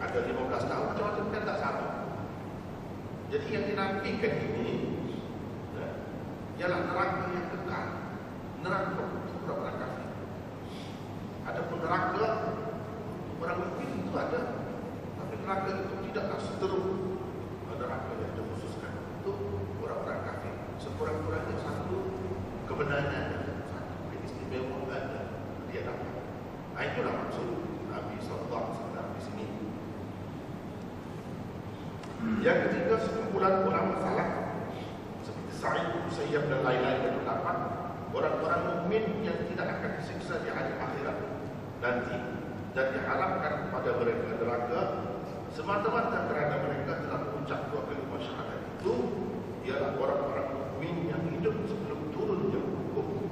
Ada 0.00 0.18
15 0.26 0.70
tahun. 0.70 0.84
Macam-macam 0.92 1.24
kan 1.30 1.42
tak 1.46 1.58
sama 1.60 2.02
jadi 3.32 3.48
yang 3.48 3.64
dinafikan 3.64 4.34
ini 4.44 4.92
ya, 5.72 5.88
ialah 6.60 6.84
neraka 6.84 7.32
yang 7.32 7.48
kekal. 7.48 7.86
Neraka 8.60 9.02
untuk 9.08 9.56
orang 9.56 9.80
kafir. 9.80 10.08
Adapun 11.48 11.78
neraka 11.80 12.28
orang 13.40 13.56
mukmin 13.64 14.04
itu 14.04 14.12
ada. 14.12 14.61
Neraka 15.52 15.84
itu 15.84 15.96
tidaklah 16.08 16.40
seterus 16.40 16.88
neraka 17.76 18.12
yang 18.24 18.32
dikhususkan 18.40 18.88
untuk 19.20 19.36
orang-orang 19.84 20.24
kafir. 20.24 20.54
Sekurang-kurangnya 20.80 21.60
satu 21.60 22.08
kebenarannya 22.64 23.52
satu 23.68 23.94
keistimewaan 24.16 24.88
ada 24.88 25.20
dia 25.68 25.84
dapat. 25.84 26.24
Nah, 26.72 26.82
itulah 26.88 27.14
maksud 27.20 27.48
Nabi 27.92 28.16
Sallallahu 28.24 28.64
Alaihi 28.64 28.80
Wasallam 28.80 29.06
di 29.12 29.20
sini. 29.20 29.46
Yang 32.40 32.58
ketiga 32.64 32.96
sekumpulan 33.04 33.54
ulama 33.68 34.00
salaf 34.00 34.30
seperti 35.20 35.52
Sa'id 35.52 35.84
Musayyab 36.00 36.48
dan 36.48 36.64
lain-lain 36.64 36.96
yang 36.96 37.12
berpendapat 37.20 37.56
orang-orang 38.16 38.60
mukmin 38.72 39.04
yang 39.20 39.36
tidak 39.52 39.68
akan 39.68 40.00
disiksa 40.00 40.40
di 40.40 40.48
hari 40.48 40.72
akhirat 40.80 41.18
nanti 41.84 42.16
dan 42.72 42.86
diharapkan 42.96 43.68
kepada 43.68 43.90
mereka 44.00 44.28
neraka 44.40 45.11
semata-mata 45.52 46.32
kerana 46.32 46.64
mereka 46.64 47.04
telah 47.04 47.28
mengucap 47.28 47.68
dua 47.68 47.84
kalimah 47.84 48.20
syahadat 48.24 48.60
itu 48.80 48.94
ialah 49.68 50.00
orang-orang 50.00 50.48
mukmin 50.56 51.12
yang 51.12 51.22
hidup 51.28 51.56
sebelum 51.68 52.08
turunnya 52.16 52.60
hukum 52.60 53.31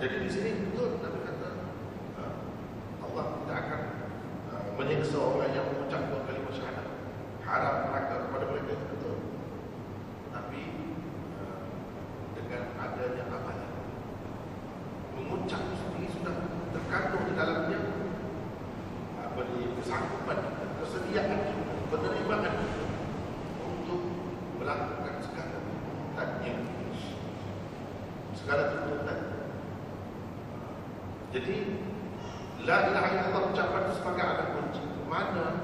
Jadi 0.00 0.16
di 0.24 0.30
sini 0.32 0.50
betul 0.64 0.96
Nabi 1.04 1.20
kata 1.28 1.48
ah, 2.16 2.32
Allah 3.04 3.24
tidak 3.36 3.56
akan 3.68 3.80
ah, 4.48 4.64
menyiksa 4.80 5.20
orang 5.20 5.52
yang 5.52 5.59
jadi 31.30 31.56
la 32.66 32.90
ilaha 32.90 33.08
illallah 33.14 33.42
ucapan 33.54 33.80
itu 33.86 33.92
sebagai 34.02 34.22
alat 34.26 34.48
kunci 34.58 34.82
mana 35.06 35.59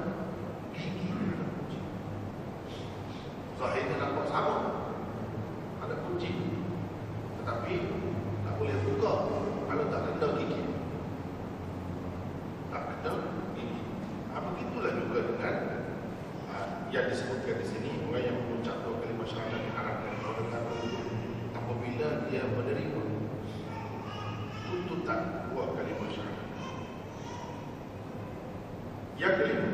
Yang 29.27 29.43
kelima 29.43 29.71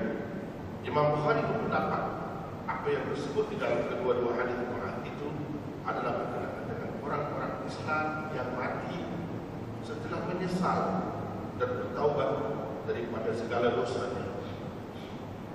Imam 0.81 1.07
Bukhari 1.13 1.45
berpendapat 1.45 2.03
apa 2.65 2.87
yang 2.89 3.05
disebut 3.13 3.53
di 3.53 3.61
dalam 3.61 3.85
kedua-dua 3.85 4.33
hadis 4.41 4.57
Quran 4.65 4.97
itu 5.05 5.29
adalah 5.85 6.25
berkenaan 6.25 6.65
dengan 6.73 6.91
orang-orang 7.05 7.53
Islam 7.69 8.33
yang 8.33 8.49
mati 8.57 9.05
setelah 9.85 10.25
menyesal 10.25 10.81
dan 11.61 11.69
bertaubat 11.69 12.31
daripada 12.89 13.29
segala 13.37 13.77
dosanya. 13.77 14.25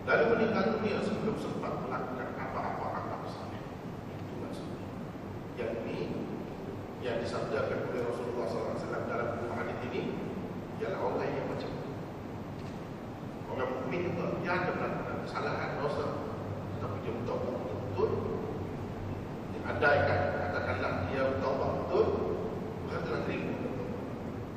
Lalu 0.06 0.26
meninggal 0.30 0.78
dunia 0.78 1.02
sebelum 1.02 1.34
sempat 1.42 1.74
melakukan 1.82 2.38
apa-apa 2.38 3.18
saleh. 3.34 3.66
Itu 4.14 4.34
maksudnya. 4.46 4.86
Yang 5.58 5.74
ini 5.90 6.00
yang 7.02 7.18
disabdakan 7.18 7.90
oleh 7.90 8.06
Rasulullah 8.06 8.46
SAW 8.46 9.10
dalam 9.10 9.28
kedua 9.42 9.58
hadis 9.58 9.78
ini 9.90 10.02
ialah 10.86 11.02
orang 11.02 11.34
yang 11.34 11.50
macam 11.50 11.70
itu. 11.74 11.92
Orang 13.48 13.70
mukmin 13.74 14.12
itu 14.12 14.24
dia 14.44 14.52
ada 14.54 14.72
melakukan 14.76 15.17
kesalahan 15.28 15.76
dosa. 15.84 16.08
Tapi 16.80 16.96
dia 17.04 17.12
bertaubat 17.12 17.52
betul-betul. 17.60 18.10
Dia 19.52 19.60
andaikan 19.68 20.20
katakanlah 20.48 20.92
dia 21.12 21.22
bertaubat 21.36 21.72
betul 21.84 22.06
bukan 22.88 23.00
telah 23.04 23.22
terima 23.28 23.52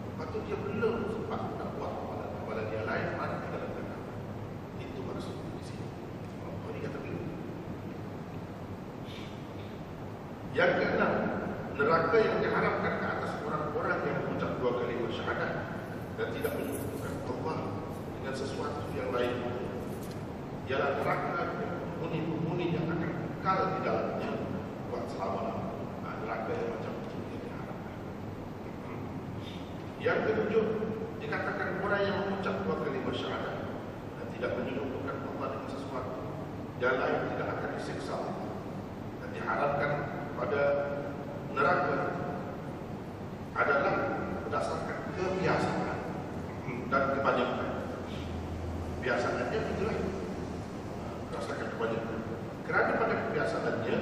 lepas 0.06 0.26
tu 0.30 0.38
dia 0.46 0.54
belum 0.54 0.94
sempat 1.10 1.40
nak 1.58 1.68
buat 1.74 1.90
amalan 1.90 2.64
dia 2.70 2.84
lain 2.86 3.18
mana 3.18 3.42
dalam 3.50 3.70
kata 3.74 3.96
itu 4.78 5.00
maksud 5.02 5.34
di 5.34 5.62
sini. 5.66 5.86
Apa 6.46 6.66
ni 6.70 6.78
kata 6.86 6.98
belum 7.02 7.24
yang 10.54 10.72
keenam 10.78 11.12
neraka 11.74 12.16
yang 12.20 12.36
diharapkan 12.44 12.94
ke 13.00 13.06
atas 13.08 13.32
orang-orang 13.42 13.98
yang 14.06 14.16
mengucap 14.22 14.50
dua 14.62 14.70
kali 14.78 14.94
syahadat 15.10 15.52
dan 16.20 16.26
tidak 16.36 16.52
menyebutkan 16.54 17.14
Allah 17.26 17.58
dengan 18.20 18.34
sesuatu 18.36 18.82
yang 18.94 19.10
lain 19.10 19.34
ialah 20.70 20.80
neraka 20.99 21.43
penghuni-penghuni 21.55 22.66
yang 22.74 22.86
akan 22.91 23.11
kekal 23.14 23.59
di 23.76 23.78
dalamnya 23.86 24.30
buat 24.91 25.05
selama-lamanya. 25.07 25.78
Neraka 26.20 26.51
yang 26.55 26.68
macam 26.74 26.93
itu 27.05 27.16
yang 27.16 27.43
diharapkan. 27.47 27.97
Hmm. 28.84 29.03
Yang 30.01 30.18
ketujuh, 30.26 30.64
dikatakan 31.20 31.68
orang 31.84 32.03
yang 32.03 32.16
mengucap 32.26 32.55
dua 32.64 32.76
kalimat 32.82 33.14
syahadat 33.14 33.57
dan 34.18 34.26
tidak 34.34 34.51
menyebutkan 34.57 35.16
Allah 35.20 35.47
dengan 35.53 35.68
sesuatu 35.68 36.20
yang 36.80 36.97
lain 36.97 37.18
tidak 37.36 37.49
akan 37.61 37.70
disiksa 37.76 38.16
dan 39.20 39.28
diharapkan 39.36 39.93
pada 40.32 40.62
neraka 41.53 41.99
adalah 43.53 43.95
berdasarkan 44.49 44.99
kebiasaan 45.12 45.99
dan 46.88 47.03
kebanyakan. 47.20 47.70
Biasanya 49.05 49.45
itulah 49.53 49.99
rasakan 51.36 51.68
kebanyakan. 51.76 52.18
Kerana 52.64 52.93
pada 52.97 53.14
kebiasaannya, 53.28 53.97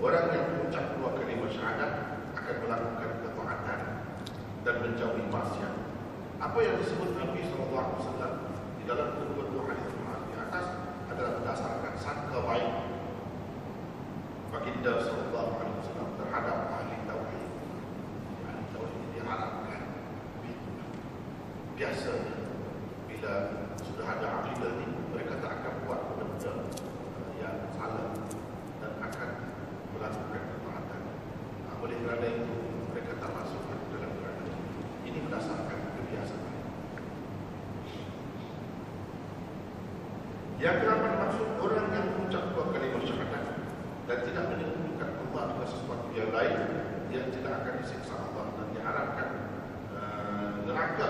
orang 0.00 0.26
yang 0.32 0.44
mengucap 0.56 0.84
dua 0.96 1.10
kalimat 1.20 1.50
syahadat 1.52 1.92
akan 2.32 2.56
melakukan 2.64 3.10
ketaatan 3.20 3.80
dan 4.92 5.08
menjauhi 5.08 5.24
maksiat. 5.32 5.74
Apa 6.36 6.58
yang 6.60 6.76
disebut 6.84 7.16
Nabi 7.16 7.48
SAW 7.48 7.96
di 8.76 8.84
dalam 8.84 9.08
kedua-dua 9.16 9.72
hadis 9.72 9.88
di 9.96 10.34
atas 10.36 10.66
adalah 11.08 11.32
berdasarkan 11.40 11.94
sangka 11.96 12.38
baik 12.44 12.68
baginda 14.52 15.00
sallallahu 15.00 15.64
alaihi 15.64 15.76
wasallam 15.80 16.08
terhadap 16.20 16.56
ahli 16.76 16.96
tauhid. 17.08 17.48
Ahli 18.44 18.62
tauhid 18.76 19.04
diharapkan 19.16 19.80
biasanya 21.72 22.36
bila 23.08 23.32
sudah 23.80 24.06
ada 24.12 24.26
akidah 24.44 24.72
ini 24.76 24.86
mereka 25.08 25.40
tak 25.40 25.52
akan 25.56 25.74
buat 25.88 26.00
benda 26.20 26.52
yang 27.40 27.56
salah 27.80 28.12
dan 28.76 28.92
akan 29.00 29.30
melakukan 29.96 30.42
ketaatan. 30.52 31.00
Nah, 31.64 31.74
oleh 31.80 31.96
kerana 31.96 32.26
itu 32.28 32.56
mereka 32.92 33.16
tak 33.24 33.30
masuk 33.40 33.62
ke 33.72 33.74
dalam 33.96 34.12
kerana 34.20 34.42
ini 35.02 35.18
berdasarkan 35.28 35.78
kebiasaan. 35.98 36.54
Yang 40.62 40.86
keramat 40.86 41.12
maksud 41.26 41.58
orang 41.58 41.90
yang 41.90 42.06
mengucap 42.14 42.54
dua 42.54 42.70
kalimat 42.70 43.02
syahadat 43.02 43.66
dan 44.06 44.18
tidak 44.22 44.44
menyebutkan 44.46 45.10
Allah 45.10 45.42
dengan 45.50 45.66
sesuatu 45.66 46.06
yang 46.14 46.30
lain 46.30 46.58
yang 47.10 47.26
tidak 47.34 47.66
akan 47.66 47.74
disiksa 47.82 48.14
Allah 48.14 48.46
dan 48.54 48.66
diharapkan 48.70 49.28
uh, 49.90 50.62
neraka 50.62 51.08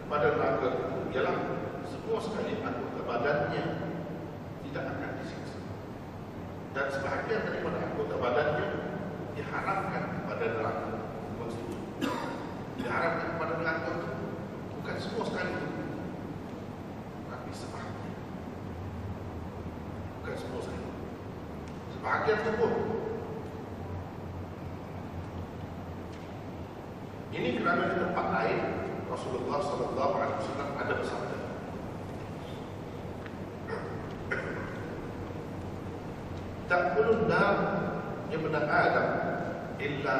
kepada 0.00 0.40
neraka 0.40 0.66
itu 0.72 0.98
ialah 1.20 1.36
semua 1.84 2.18
sekali 2.24 2.64
anggota 2.64 3.00
badannya 3.04 3.64
tidak 4.72 4.84
akan 4.88 5.10
disiksa. 5.20 5.60
Dan 6.72 6.86
sebahagian 6.96 7.44
daripada 7.44 7.92
anggota 7.92 8.14
badannya 8.24 8.68
diharapkan 9.36 10.02
kepada 10.16 10.44
neraka. 10.48 11.03
rakyat 22.24 22.40
tumbuh. 22.40 22.72
Ini 27.36 27.60
kerana 27.60 27.92
di 27.92 27.96
tempat 28.00 28.26
lain 28.32 28.58
Rasulullah 29.12 29.60
Sallallahu 29.60 30.14
Alaihi 30.16 30.38
Wasallam 30.40 30.70
ada 30.80 30.92
bersabda. 31.04 31.38
Tak 36.64 36.82
perlu 36.96 37.28
nak 37.28 37.56
yang 38.32 38.40
menang 38.40 38.72
Adam, 38.72 39.08
illa 39.76 40.16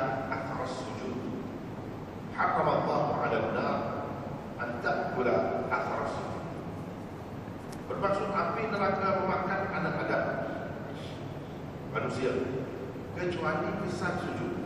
kecuali 13.45 13.76
kisah 13.84 14.24
sujud 14.24 14.57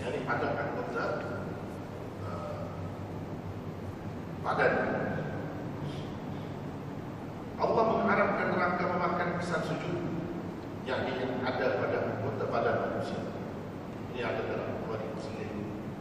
yang 0.00 0.16
dipadamkan 0.16 0.80
kepada 0.80 1.04
uh, 2.24 2.64
badan. 4.40 4.72
Allah 7.60 7.84
mengharapkan 7.92 8.48
rangka 8.56 8.84
memakan 8.96 9.28
kisah 9.36 9.60
sujud 9.68 10.08
yang 10.88 11.04
ada 11.44 11.66
pada 11.84 12.16
kota 12.24 12.44
badan 12.48 12.76
manusia. 12.80 13.20
Ini 14.16 14.24
ada 14.24 14.40
dalam 14.40 14.88
kuali 14.88 15.12
muslim 15.12 15.52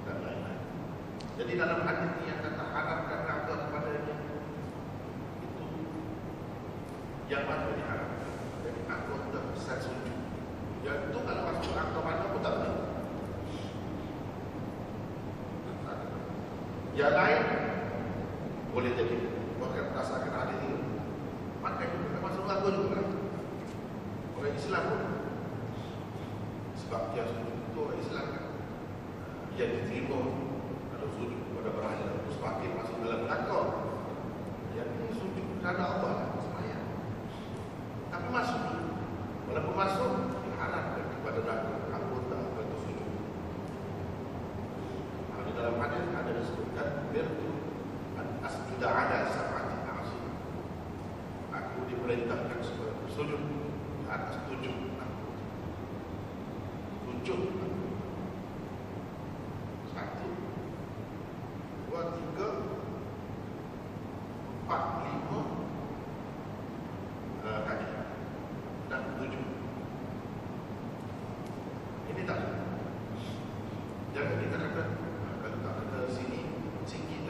dan 0.08 0.16
lain-lain. 0.24 0.64
Jadi 1.44 1.52
dalam 1.60 1.84
hadis 1.84 2.11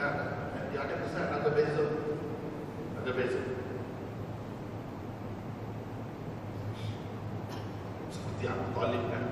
kan 0.01 0.13
dia 0.73 0.79
ada 0.81 0.95
ada 1.13 1.49
beza? 1.53 1.85
Ada 3.01 3.11
beza. 3.13 3.41
Seperti 8.09 8.43
Abu 8.49 8.65
Talib 8.73 9.03
kan 9.13 9.23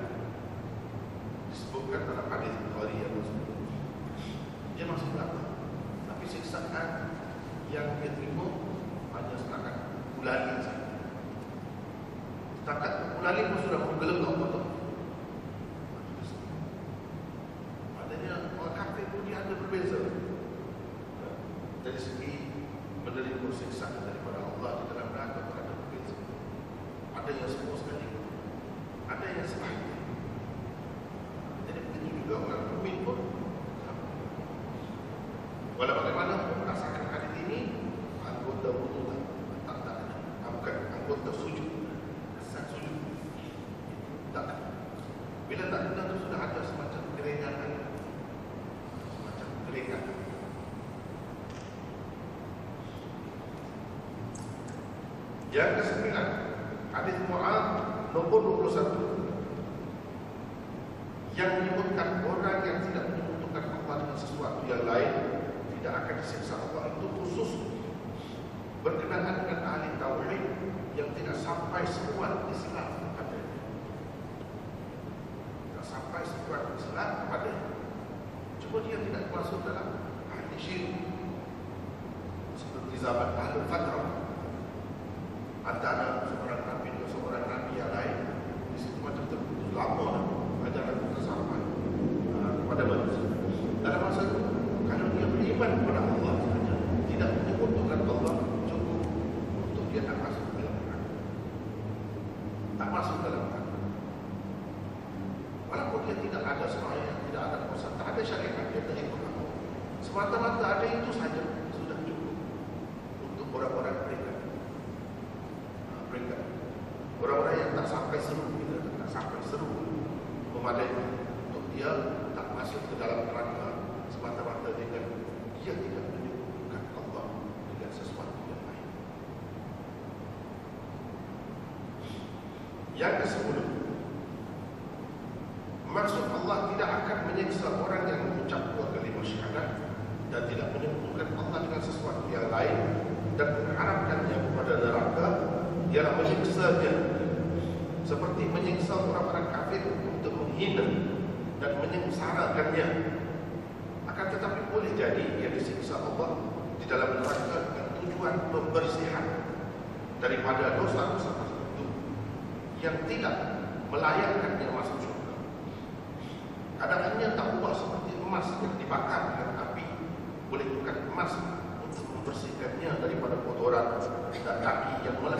Quero 55.59 55.75
que 55.75 56.28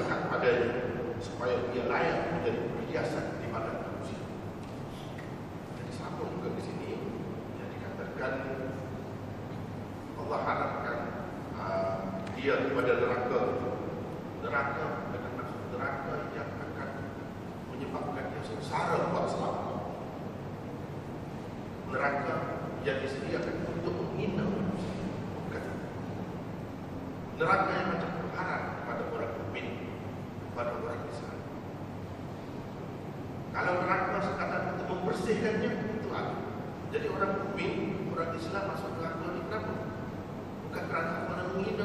berkat 0.09 0.25
padanya 0.25 0.69
supaya 1.21 1.69
dia 1.69 1.85
layak 1.85 2.33
menjadi 2.33 2.65
perhiasan 2.73 3.37
di 3.45 3.47
mana 3.53 3.77
manusia. 3.77 4.25
Jadi 5.77 5.91
sambung 5.93 6.33
juga 6.33 6.57
di 6.57 6.63
sini 6.65 6.97
yang 7.61 7.69
dikatakan 7.69 8.33
Allah 10.17 10.39
harapkan 10.49 10.97
uh, 11.61 12.25
dia 12.33 12.57
kepada 12.57 12.91
neraka 12.97 13.41
neraka 14.41 14.85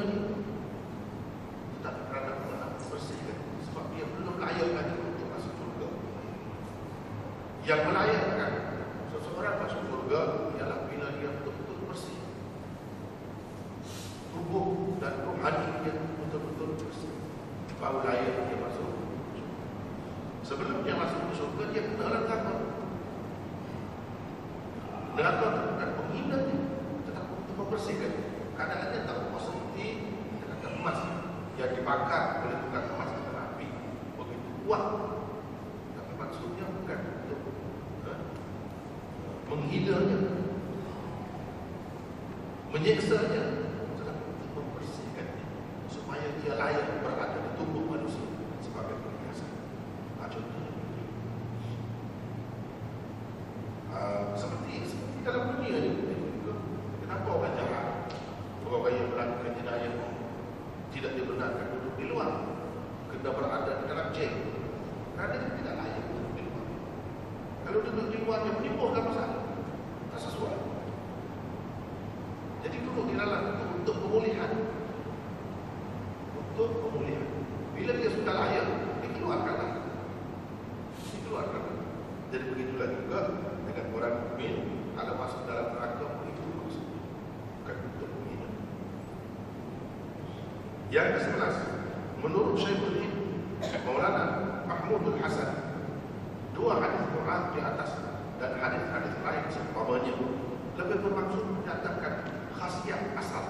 ni, 0.03 0.17
tetapi 1.79 2.01
kerana 2.11 2.31
Allah 2.35 2.57
nak 2.59 2.71
membersihkan. 2.81 3.37
Sebab 3.69 3.85
dia 3.95 4.05
belum 4.09 4.35
layak 4.41 4.69
lagi 4.75 4.95
untuk 4.99 5.27
masuk 5.31 5.53
surga. 5.55 5.87
Yang 7.63 7.81
melayakkan 7.87 8.53
seseorang 9.13 9.55
masuk 9.63 9.81
surga 9.87 10.19
ialah 10.59 10.79
bila 10.91 11.07
dia 11.15 11.29
betul-betul 11.39 11.77
bersih. 11.87 12.19
Tubuh 14.35 14.99
dan 14.99 15.13
rohani 15.23 15.69
dia 15.85 15.93
betul-betul 15.95 16.69
bersih. 16.81 17.13
Baru 17.79 18.01
layak 18.03 18.49
dia 18.51 18.57
masuk 18.59 19.05
Sebelum 20.45 20.85
dia 20.85 20.93
masuk 20.93 21.25
ke 21.25 21.33
surga, 21.41 21.63
dia 21.73 21.81
kena 21.89 22.05
neraka. 22.05 22.53
Neraka 25.17 25.45
itu 25.49 25.59
bukan 25.73 25.89
menghina 25.97 26.37
dia, 26.45 26.59
tetapi 27.09 27.31
untuk 27.33 27.55
membersihkan. 27.65 28.13
Kadang-kadang 28.53 29.03
tak 29.09 29.17
puas 29.33 29.43
seperti 29.49 29.87
kata 30.45 30.67
emas 30.77 30.99
oleh 31.85 32.57
tukang 32.65 32.85
emas 32.97 33.11
api. 33.13 33.67
Begitu 34.17 34.49
kuat. 34.65 34.85
Tapi 35.93 36.11
maksudnya 36.17 36.65
bukan 36.65 36.99
untuk 37.13 37.41
ha, 38.05 38.11
menghinanya, 39.53 40.19
menyeksanya, 42.73 43.43
tetapi 44.01 44.23
untuk 44.33 44.49
membersihkan 44.57 45.27
dia. 45.37 45.47
Supaya 45.93 46.25
dia 46.41 46.53
layak 46.57 47.05
berada 47.05 47.37
di 47.45 47.51
tubuh 47.61 47.85
manusia 47.85 48.25
sebagai 48.65 48.97
perhiasan. 48.97 49.51
Nah, 50.17 50.27
contohnya 50.27 50.73
uh, 53.93 54.33
seperti 54.33 54.89
seperti 54.89 55.17
dalam 55.21 55.53
dunia 55.53 55.77
ni 55.85 55.89
juga. 56.01 56.53
Kenapa 57.05 57.27
orang 57.29 57.53
jahat, 57.53 57.85
orang 58.65 58.93
yang 58.97 59.07
melakukan 59.13 59.53
jenayah 59.61 59.93
tidak 60.89 61.11
dibenarkan 61.19 61.67
duduk 61.75 61.93
di 61.99 62.05
luar, 62.07 62.31
kena 63.11 63.29
berada 63.35 63.71
di 63.83 63.85
dalam 63.85 64.07
jail, 64.15 64.35
kerana 65.11 65.35
dia 65.43 65.51
tidak 65.59 65.75
layak 65.75 66.03
duduk 66.07 66.31
di 66.33 66.41
luar. 66.47 66.65
Kalau 67.67 67.79
duduk 67.83 68.07
di 68.09 68.17
luar 68.23 68.37
dia 68.47 68.53
menimbulkan 68.55 69.03
masalah, 69.11 69.43
tak 70.11 70.19
sesuai. 70.23 70.55
Jadi 72.63 72.77
duduk 72.81 73.05
di 73.11 73.15
dalam 73.19 73.41
itu 73.53 73.65
untuk 73.83 73.95
pemulihan, 74.07 74.51
untuk 76.39 76.69
pemulihan. 76.79 77.27
Bila 77.75 77.91
dia 77.99 78.09
sudah 78.15 78.33
layak, 78.39 78.67
dikeluarkanlah 79.03 79.71
dikeluarkan. 81.11 81.63
Jadi 82.31 82.43
begitulah 82.55 82.87
juga 83.03 83.19
dengan 83.67 83.85
orang 83.99 84.15
mukmin 84.23 84.55
kalau 84.95 85.13
masuk 85.19 85.43
dalam 85.43 85.75
neraka 85.75 86.07
itu 86.23 86.43
maksud 86.55 86.85
bukan 87.59 87.77
untuk 87.91 88.09
menghina. 88.15 88.47
Yang 90.93 91.07
ke 91.11 91.19
sebelas, 91.27 91.55
menurut 92.23 92.55
Syekhul 92.55 92.95
Hid 93.03 93.13
Maulana 93.83 94.25
Mahmudul 94.63 95.19
Hasan, 95.19 95.51
dua 96.55 96.79
hadis 96.79 97.03
Quran 97.11 97.41
di 97.51 97.59
atas 97.59 97.91
dan 98.39 98.51
hadis-hadis 98.55 99.13
lain 99.19 99.43
seumpamanya 99.51 100.13
lebih 100.79 100.97
bermaksud 101.03 101.43
menyatakan 101.51 102.13
khasiat 102.55 103.11
asal 103.19 103.43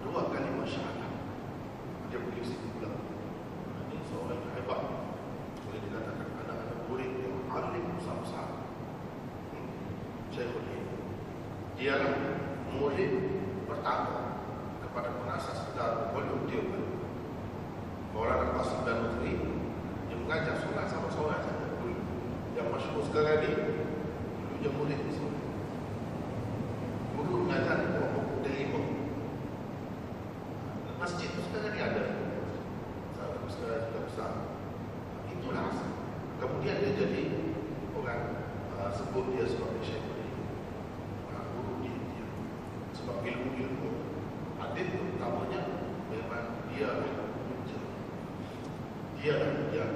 dua 0.00 0.32
kalimat 0.32 0.64
syahadat. 0.64 1.12
Dia 2.08 2.22
begitu 2.22 2.56
pula. 2.78 2.96
Ini 3.92 4.00
seorang 4.08 4.40
yang 4.40 4.52
hebat. 4.56 4.80
Boleh 5.66 5.80
dikatakan 5.90 6.28
anak-anak 6.46 6.78
murid 6.86 7.12
yang 7.20 7.36
alim 7.50 7.84
besar-besar. 7.98 8.46
Syekhul 10.32 10.64
Hid. 10.70 10.86
Dialah 11.76 12.14
murid 12.72 13.12
pertama 13.68 14.40
kepada 14.80 15.10
penasas 15.20 15.60
Darul 15.76 16.14
Ulum 16.16 16.48
Dewan. 16.48 16.84
Orang 18.16 18.48
Al-Qasim 18.48 18.80
dan 18.88 18.96
Mutri 19.04 19.36
yang 20.08 20.24
mengajar 20.24 20.56
sunat 20.56 20.88
sama 20.88 21.12
seorang 21.12 21.36
saja 21.44 21.68
dulu. 21.76 22.00
Yang 22.56 22.68
masyhur 22.72 23.04
sekarang 23.04 23.44
ni 23.44 23.50
dulunya 24.40 24.70
murid 24.72 25.00
di 25.04 25.12
sini. 25.12 25.36
Guru 27.12 27.44
mengajar 27.44 27.76
di 27.84 27.92
bawah 27.92 28.10
buku 28.16 28.36
terima. 28.40 28.80
Masjid 30.96 31.28
itu 31.28 31.44
sekarang 31.44 31.76
ni 31.76 31.80
ada. 31.84 32.04
Sekarang 33.12 33.44
sudah 33.52 34.00
besar. 34.08 34.32
Itulah 35.28 35.68
asal. 35.68 35.92
Kemudian 36.40 36.80
dia 36.80 36.96
jadi 36.96 37.22
orang 38.00 38.20
dia 39.34 39.44
sebagai 39.50 39.82
Syekh 39.82 40.04
uh, 41.34 41.44
guru 41.54 41.72
dia, 41.82 41.94
dia. 41.94 42.26
sebab 42.94 43.16
ilmu-ilmu 43.26 43.90
hadis 44.62 44.88
utamanya 44.94 45.60
memang 46.12 46.46
dia 46.70 46.88
yang 47.02 47.26
mengajar 47.34 47.82
dia 49.18 49.34
yang 49.42 49.56
dia 49.74 49.86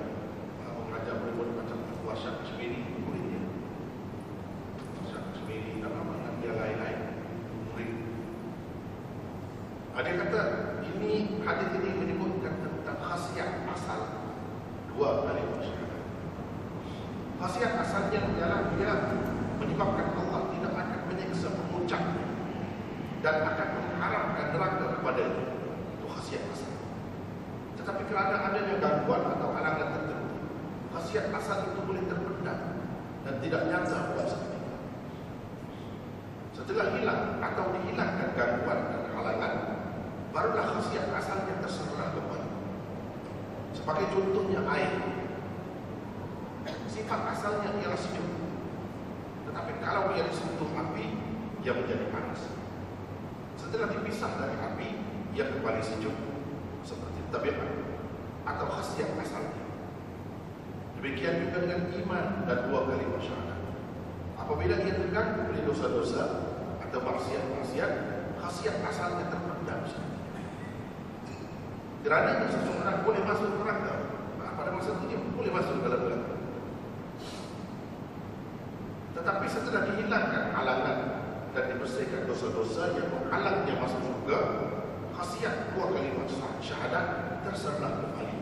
uh, 0.67 0.73
mengajar 0.83 1.15
murid 1.23 1.55
macam 1.55 1.79
Tuan 2.03 2.17
Syah 2.19 2.35
Kashmiri 2.43 2.81
murid 3.07 3.25
dia. 3.31 3.43
Syah 5.07 5.23
Kashmiri 5.31 5.79
dan 5.79 5.93
nama 5.95 6.15
dia 6.43 6.53
lain-lain 6.57 7.01
murid. 7.71 7.91
Ada 9.95 10.11
kata 10.17 10.43
ini 10.97 11.39
hadis 11.45 11.71
ini 11.79 11.90
contohnya 44.11 44.61
air 44.67 44.93
sifat 46.91 47.21
asalnya 47.35 47.71
ialah 47.81 47.99
sejuk. 47.99 48.29
Tetapi 49.51 49.73
kalau 49.83 50.15
ia 50.15 50.27
disentuh 50.27 50.71
api, 50.75 51.17
ia 51.63 51.73
menjadi 51.75 52.07
panas. 52.15 52.51
Setelah 53.59 53.91
dipisah 53.91 54.31
dari 54.39 54.57
api, 54.59 54.89
ia 55.35 55.51
kembali 55.51 55.83
sejuk. 55.83 56.15
Seperti 56.87 57.19
tabiat 57.35 57.59
atau 58.47 58.67
khasiat 58.79 59.11
asalnya. 59.19 59.63
Demikian 61.01 61.49
juga 61.49 61.65
dengan 61.65 61.81
iman 62.05 62.27
dan 62.45 62.59
dua 62.69 62.81
kali 62.89 63.05
syahadat. 63.25 63.61
Apabila 64.37 64.75
ia 64.85 64.95
terganggu 64.97 65.49
oleh 65.49 65.63
dosa-dosa 65.65 66.23
atau 66.85 66.99
maksiat-maksiat, 67.01 67.93
khasiat 68.39 68.77
asalnya 68.85 69.33
terpendam. 69.33 69.81
Kerana 72.01 72.49
seseorang 72.49 73.05
boleh 73.05 73.23
masuk 73.29 73.61
neraka, 73.61 74.00
itu 74.89 75.05
dia 75.13 75.19
boleh 75.21 75.53
masuk 75.53 75.85
dalam 75.85 76.01
neraka. 76.09 76.35
Tetapi 79.21 79.47
setelah 79.51 79.83
dihilangkan 79.93 80.45
halangan 80.57 80.99
dan 81.53 81.65
dibersihkan 81.69 82.25
dosa-dosa 82.25 82.97
yang 82.97 83.13
menghalangnya 83.13 83.75
masuk 83.77 84.01
surga, 84.01 84.39
khasiat 85.13 85.77
dua 85.77 85.93
kalimat 85.93 86.29
syahadat 86.65 87.07
terserah 87.45 88.01
kembali. 88.01 88.39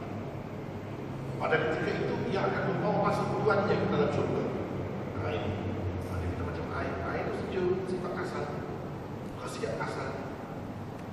Pada 1.38 1.54
ketika 1.54 1.90
itu, 1.94 2.14
ia 2.34 2.46
akan 2.46 2.62
membawa 2.74 3.10
masuk 3.10 3.26
tuannya 3.42 3.74
ke 3.78 3.86
dalam 3.94 4.10
surga. 4.10 4.42
Ini, 5.28 5.52
ada 6.10 6.24
kita 6.26 6.42
macam 6.42 6.66
air. 6.82 6.94
Air 7.14 7.24
itu 7.30 7.36
sejuk, 7.46 7.70
sifat 7.86 8.12
asal. 8.26 8.44
Khasiat 9.38 9.74
asal. 9.78 10.08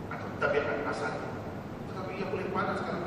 Atau 0.10 0.28
tabiat 0.42 0.82
asal. 0.90 1.14
Tetapi 1.94 2.12
ia 2.18 2.26
boleh 2.26 2.50
panas 2.50 2.82
kalau 2.82 3.05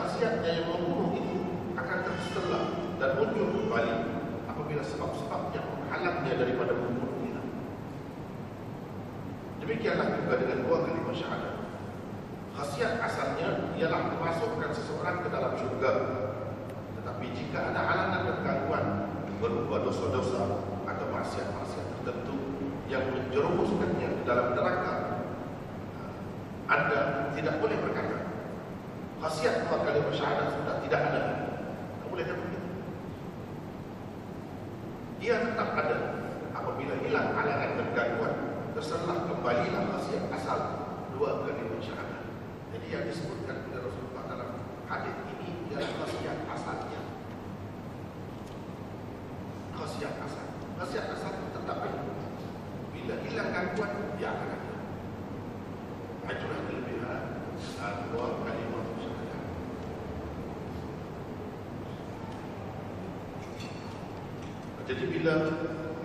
maksiat 0.00 0.40
yang 0.48 0.64
membunuh 0.64 1.12
itu 1.12 1.36
akan 1.76 1.98
terselah 2.08 2.64
dan 2.96 3.10
muncul 3.20 3.52
kembali 3.52 3.94
apabila 4.48 4.80
sebab-sebab 4.80 5.52
yang 5.52 5.66
menghalangnya 5.76 6.34
daripada 6.40 6.72
membunuhnya. 6.72 7.40
Demikianlah 9.60 10.08
juga 10.16 10.34
dengan 10.40 10.58
dua 10.64 10.76
kalimat 10.88 11.12
syahadat. 11.12 11.54
Khasiat 12.56 12.92
asalnya 13.04 13.48
ialah 13.76 14.00
memasukkan 14.16 14.70
seseorang 14.72 15.20
ke 15.20 15.28
dalam 15.28 15.52
syurga. 15.60 15.92
Tetapi 17.00 17.26
jika 17.36 17.58
ada 17.72 17.80
halangan 17.84 18.20
dan 18.24 18.38
gangguan 18.44 18.84
berupa 19.40 19.84
dosa-dosa 19.84 20.64
atau 20.84 21.06
maksiat-maksiat 21.12 21.86
tertentu 22.00 22.36
yang 22.88 23.04
menjerumuskannya 23.08 24.08
ke 24.20 24.22
dalam 24.24 24.52
neraka, 24.52 24.94
anda 26.68 27.32
tidak 27.32 27.56
boleh 27.60 27.76
berkata 27.80 28.19
Hasiat 29.20 29.68
dua 29.68 29.84
kali 29.84 30.00
bersyahadat 30.00 30.48
sudah 30.56 30.80
tidak 30.80 31.00
ada. 31.12 31.20
Tak 32.00 32.08
boleh 32.08 32.24
kata 32.24 32.40
begitu. 32.40 32.68
Dia 35.20 35.44
tetap 35.44 35.76
ada. 35.76 35.96
Apabila 36.56 36.96
hilang 37.04 37.36
alangan 37.36 37.70
dan 37.76 37.88
gangguan, 37.92 38.34
terserlah 38.72 39.28
kembalilah 39.28 39.84
hasiat 39.92 40.24
asal 40.32 40.58
dua 41.12 41.44
kali 41.44 41.68
bersyahadat. 41.68 42.24
Jadi 42.72 42.86
yang 42.88 43.04
disebutkan 43.04 43.60
oleh 43.68 43.80
Rasulullah 43.84 44.24
dalam 44.24 44.50
hadis 44.88 45.14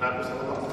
مع 0.02 0.10
الله 0.34 0.44
عليه 0.44 0.60
وسلم 0.60 0.65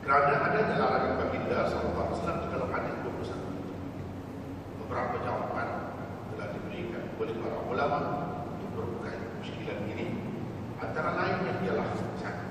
kerana 0.00 0.32
ada 0.48 0.60
dalam 0.74 1.12
baginda 1.20 1.68
sama 1.68 1.92
Pak 1.92 2.08
Islam 2.16 2.36
di 2.40 2.46
dalam 2.56 2.68
hadis 2.72 2.94
21 3.04 4.80
beberapa 4.84 5.16
jawapan 5.22 5.68
telah 6.34 6.48
diberikan 6.56 7.04
oleh 7.20 7.34
para 7.36 7.58
ulama 7.68 7.98
untuk 8.56 8.68
berbuka 8.74 9.12
muskilan 9.38 9.80
ini. 9.92 10.06
Antara 10.80 11.12
lainnya 11.14 11.52
ialah 11.62 11.86
satu 12.16 12.46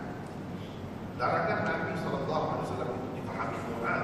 larangan 1.19 1.59
Nabi 1.67 1.91
Sallallahu 1.99 2.45
Alaihi 2.47 2.65
Wasallam 2.69 2.89
untuk 2.95 3.11
dipahami 3.17 3.57
Quran 3.59 4.01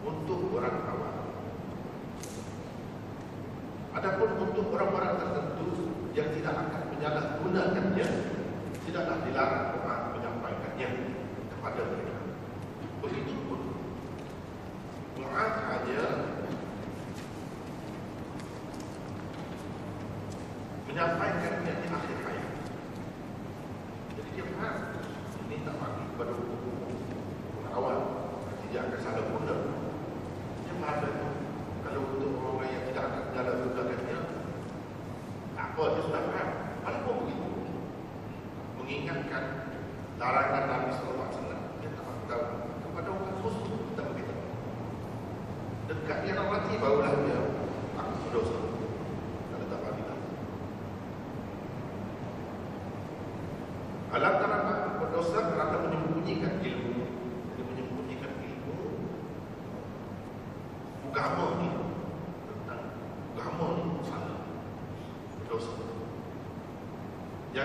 untuk 0.00 0.40
orang 0.56 0.76
awam. 0.86 1.16
Adapun 4.00 4.30
untuk 4.48 4.64
orang-orang 4.70 5.09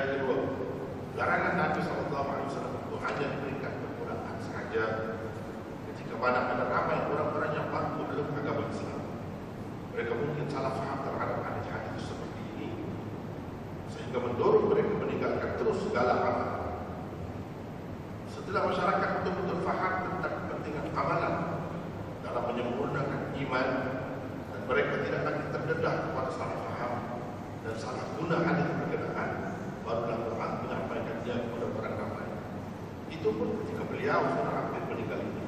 Yang 0.05 0.21
kedua, 0.21 0.37
larangan 1.17 1.53
Nabi 1.57 1.81
Sallallahu 1.81 2.27
Alaihi 2.29 2.47
Wasallam 2.53 2.73
itu 2.77 2.95
hanya 3.01 3.25
diberikan 3.25 3.73
kekurangan 3.73 4.37
sahaja 4.37 4.83
ketika 5.89 6.13
mana 6.21 6.45
ada 6.45 6.69
ramai 6.69 7.09
orang-orang 7.09 7.51
yang 7.57 7.73
baru 7.73 8.05
dalam 8.13 8.29
agama 8.37 8.69
Islam. 8.69 9.01
Mereka 9.97 10.13
mungkin 10.13 10.45
salah 10.45 10.77
faham 10.77 11.09
terhadap 11.09 11.41
hadis-hadis 11.41 12.05
seperti 12.05 12.41
ini 12.53 12.69
sehingga 13.89 14.21
mendorong 14.21 14.69
mereka 14.69 14.93
meninggalkan 14.93 15.57
terus 15.57 15.81
segala 15.89 16.13
amal. 16.21 16.53
Setelah 18.29 18.61
masyarakat 18.61 19.09
betul-betul 19.09 19.59
faham 19.65 19.93
tentang 20.05 20.33
kepentingan 20.37 20.85
amalan 20.93 21.33
dalam 22.21 22.43
menyempurnakan 22.53 23.33
iman 23.41 23.69
dan 24.53 24.61
mereka 24.69 25.01
tidak 25.01 25.21
lagi 25.33 25.43
terdedah 25.49 25.93
kepada 26.05 26.29
salah 26.29 26.59
faham 26.61 26.93
dan 27.65 27.73
salah 27.81 28.05
guna 28.21 28.37
hadis 28.45 28.69
berkenaan 28.69 29.45
barulah 29.85 30.17
Quran 30.17 30.51
menyampaikan 30.65 31.15
dia 31.21 31.35
kepada 31.45 31.65
orang 31.77 31.95
ramai. 32.01 32.27
Itu 33.13 33.29
pun 33.37 33.61
ketika 33.61 33.85
beliau 33.85 34.19
sudah 34.33 34.53
hampir 34.57 34.81
meninggal 34.89 35.21
ini. 35.21 35.43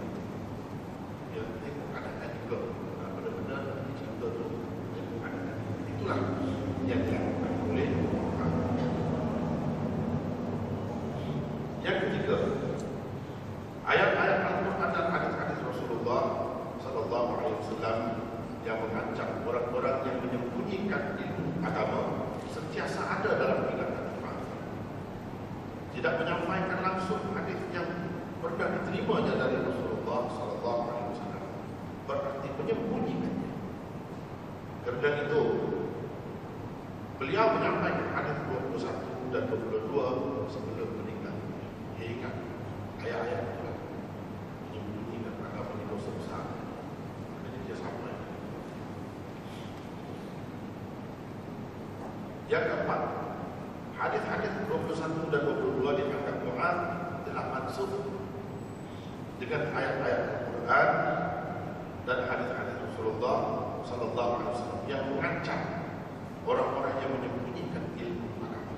Ya, 1.33 1.43
tengok 1.65 1.87
keadaan 1.89 2.29
juga. 2.45 2.57
Nah, 3.01 3.09
benar-benar 3.17 3.61
cerita 3.97 4.25
tu 4.29 4.45
tengok 4.93 5.17
keadaan. 5.25 5.57
Itulah 5.89 6.19
yang 6.85 7.01
dilakukan 7.01 7.53
oleh 7.65 7.87
Quran. 7.97 8.51
Yang 11.81 11.97
ketiga, 12.05 12.37
ayat-ayat 13.89 14.39
Al-Quran 14.45 14.89
dan 14.93 15.05
hadis-hadis 15.17 15.59
Rasulullah 15.65 16.23
Sallallahu 16.77 17.29
Alaihi 17.41 17.57
Wasallam 17.57 17.97
yang 18.67 18.77
mengancam 18.85 19.29
orang-orang 19.49 19.97
yang 20.05 20.17
menyembunyikan 20.21 21.15
ilmu 21.17 21.45
agama 21.65 22.01
sentiasa 22.51 22.99
ada 22.99 23.31
dalam 23.39 23.59
ingatan 23.71 24.07
tidak 25.97 26.13
menyampaikan 26.21 26.79
langsung 26.85 27.17
hadis 27.33 27.57
yang 27.73 27.89
pernah 28.37 28.69
diterimanya 28.69 29.33
dari 29.33 29.65
Rasulullah 29.65 30.29
sallallahu 30.29 30.81
alaihi 30.93 31.09
wasallam 31.09 31.43
berarti 32.05 32.47
menyembunyikannya 32.53 33.51
kerana 34.85 35.09
itu 35.25 35.41
beliau 37.17 37.45
menyampaikan 37.57 38.07
hadis 38.13 38.37
21 38.77 39.33
dan 39.33 39.43
22 39.49 40.53
sebelum 40.53 40.89
meninggal 41.01 41.35
dia 41.97 42.07
ingat 42.13 42.35
ayat-ayat 43.01 43.41
itu 43.57 43.69
menyembunyikan 44.69 45.33
agama 45.49 45.81
ini 45.81 45.85
dosa 45.89 46.13
besar 46.13 46.45
jadi 47.41 47.57
dia 47.65 47.73
sampai 47.73 48.13
yang 52.53 52.63
keempat 52.69 53.01
hadis-hadis 53.97 54.53
21 54.69 55.33
dan 55.33 55.41
22 55.41 55.97
dianggap 55.97 56.37
Quran 56.45 56.75
telah 57.25 57.45
mansukh 57.49 57.76
dengan 59.42 59.74
ayat-ayat 59.74 60.22
Al-Quran 60.22 60.88
dan 62.06 62.18
hadis-hadis 62.30 62.76
Rasulullah 62.88 63.38
sallallahu 63.82 64.30
alaihi 64.38 64.50
wasallam 64.54 64.80
yang 64.86 65.02
mengancam 65.10 65.60
orang-orang 66.46 66.94
yang 67.02 67.10
menyembunyikan 67.18 67.84
ilmu 67.98 68.26
agama. 68.38 68.74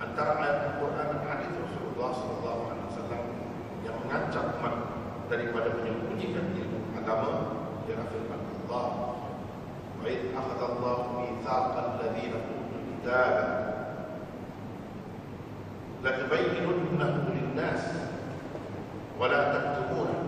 Antara 0.00 0.32
ayat 0.40 0.58
Al-Quran 0.64 1.06
dan 1.12 1.22
hadis 1.28 1.50
Rasulullah 1.54 2.10
sallallahu 2.16 2.60
alaihi 2.72 2.86
wasallam 2.88 3.22
yang 3.84 3.96
mengancam 4.00 4.44
umat 4.58 4.74
daripada 5.28 5.68
menyembunyikan 5.76 6.46
ilmu 6.56 6.80
agama 6.96 7.30
ialah 7.84 8.06
firman 8.08 8.40
Allah. 8.42 8.86
Wa 10.00 10.06
idh 10.08 10.24
akhadha 10.32 10.64
Allah 10.66 10.96
mitsaqal 11.20 11.88
ladzina 12.00 12.38
utul 12.42 12.80
kitaba 12.90 13.46
لتبيننه 16.02 17.35
للناس 17.56 17.82
ولا 19.20 19.40
تكتمونه 19.54 20.18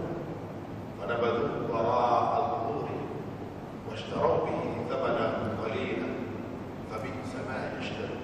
فنبذوه 1.00 1.50
وراء 1.70 2.32
ظهورهم 2.50 3.02
واشتروا 3.90 4.44
به 4.46 4.60
ثمنا 4.90 5.26
قليلا 5.64 6.08
فبئس 6.90 7.32
ما 7.48 7.58
يشترون 7.78 8.22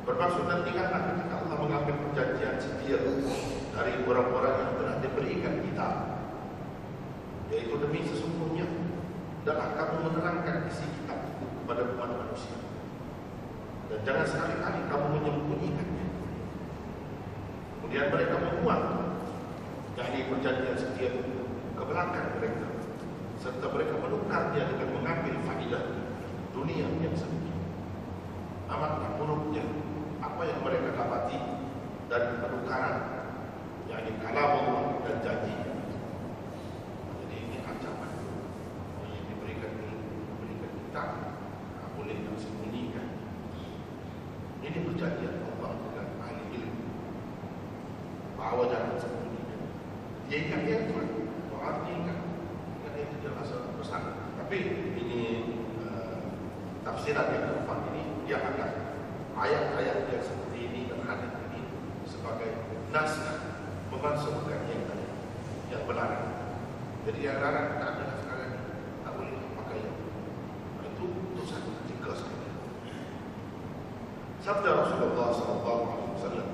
Bermaksud 0.00 0.42
nanti 0.50 0.74
kan 0.74 0.90
ketika 0.90 1.38
Allah 1.38 1.56
mengambil 1.60 1.94
perjanjian 2.10 2.58
setia 2.58 2.98
dari 3.70 3.94
orang-orang 4.02 4.54
yang 4.58 4.72
telah 4.74 4.96
diberikan 4.98 5.54
kitab 5.62 5.92
yaitu 7.50 7.74
demi 7.78 8.02
sesungguhnya 8.06 8.66
adalah 9.42 9.74
kamu 9.74 9.96
menerangkan 10.10 10.66
isi 10.70 10.86
kitab 10.86 11.03
jangan 14.05 14.25
sekali-kali 14.29 14.79
kamu 14.85 15.05
menyembunyikannya. 15.17 16.07
Kemudian 17.81 18.07
mereka 18.13 18.35
membuang 18.37 18.85
yakni 19.97 20.29
perjanjian 20.29 20.77
setia 20.77 21.09
ke 21.73 21.83
belakang 21.83 22.37
mereka 22.37 22.69
serta 23.41 23.65
mereka 23.73 23.97
menukarnya 23.97 24.63
dengan 24.69 24.89
mengambil 24.93 25.35
faedah 25.49 25.83
dunia 26.53 26.85
yang 27.01 27.17
sedikit. 27.17 27.57
Amat 28.69 29.17
buruknya 29.17 29.65
apa 30.21 30.41
yang 30.45 30.61
mereka 30.61 30.93
dapati 30.93 31.37
dari 32.05 32.29
penukaran 32.45 32.97
yakni 33.89 34.21
kalam 34.21 34.51
Allah 34.69 34.85
dan 35.01 35.17
janji. 35.25 35.53
Jadi 37.25 37.35
ini 37.41 37.57
ancaman 37.65 38.11
yang 39.01 39.25
diberikan 39.33 39.71
diberikan 39.81 40.71
kita 40.77 41.03
boleh 41.97 42.17
disembunyikan 42.21 43.25
perjanjian 44.95 45.43
Allah 45.43 45.75
dengan 45.75 46.07
ahli 46.23 46.43
ilmu 46.55 46.87
bahawa 48.39 48.63
jangan 48.71 48.95
sembunyikan. 48.95 49.59
Dia 50.31 50.37
ingat 50.47 50.61
dia 50.63 50.75
itu 50.87 50.95
dia 51.83 51.93
ingat. 51.99 52.19
Ingat 52.79 52.93
itu 53.03 53.27
rasa 53.35 53.75
pesan. 53.75 54.03
Tapi 54.39 54.55
ini 54.95 55.21
uh, 55.83 56.31
tafsiran 56.87 57.27
yang 57.27 57.43
tepat 57.59 57.79
ini 57.91 58.03
dia 58.23 58.39
akan 58.39 58.55
ayat-ayat 59.35 60.07
yang 60.15 60.23
seperti 60.23 60.59
ini 60.63 60.87
dan 60.87 61.03
hadis 61.03 61.43
ini 61.51 61.61
sebagai 62.07 62.55
nas 62.95 63.19
memasukkan 63.91 64.59
yang 64.71 64.83
tadi 64.87 65.07
yang 65.75 65.83
melarang. 65.83 66.55
Jadi 67.03 67.19
yang 67.19 67.43
larang 67.43 67.83
tak 67.83 67.99
ada 67.99 68.15
sekarang 68.23 68.51
tak 69.03 69.11
boleh 69.11 69.43
pakai 69.59 69.79
itu 70.87 71.05
dosa 71.35 71.59
ketiga 71.59 72.15
sekali. 72.15 72.45
Sabda 74.45 74.77
Rasulullah 74.77 75.33
sallallahu 75.33 75.81
alaihi 75.89 76.13
wasallam 76.21 76.49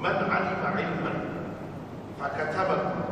Man 0.00 0.16
'alima 0.16 0.68
'ilman 0.80 1.18
fakatabahu 2.16 3.04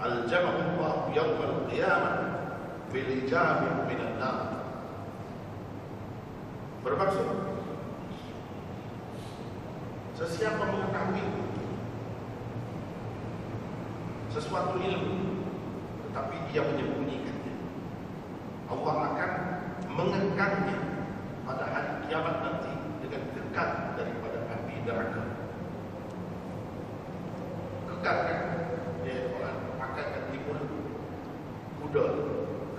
aljamahu 0.00 1.12
yawm 1.12 1.36
al-qiyamah 1.44 2.16
bil 2.88 3.04
ijab 3.04 3.84
min 3.84 4.00
an-nar. 4.00 4.64
Bermaksud 6.80 7.28
Sesiapa 10.16 10.72
mengetahui 10.72 11.24
sesuatu 14.32 14.80
ilmu 14.80 15.44
tetapi 16.08 16.36
dia 16.48 16.64
menyembunyikannya 16.64 17.54
Allah 18.72 18.96
akan 19.12 19.32
mengekalnya 19.92 20.76
pada 21.50 21.66
hari 21.66 21.89
kiamat 22.10 22.42
nanti 22.42 22.74
dengan 23.06 23.22
kekal 23.30 23.94
daripada 23.94 24.42
api 24.50 24.82
neraka. 24.82 25.22
Kekal 27.86 28.16
kan? 28.26 28.40
Dia 29.06 29.30
orang 29.30 29.58
akan 29.78 30.06
kan 30.10 30.22
timbul 30.34 30.58
kuda 31.78 32.04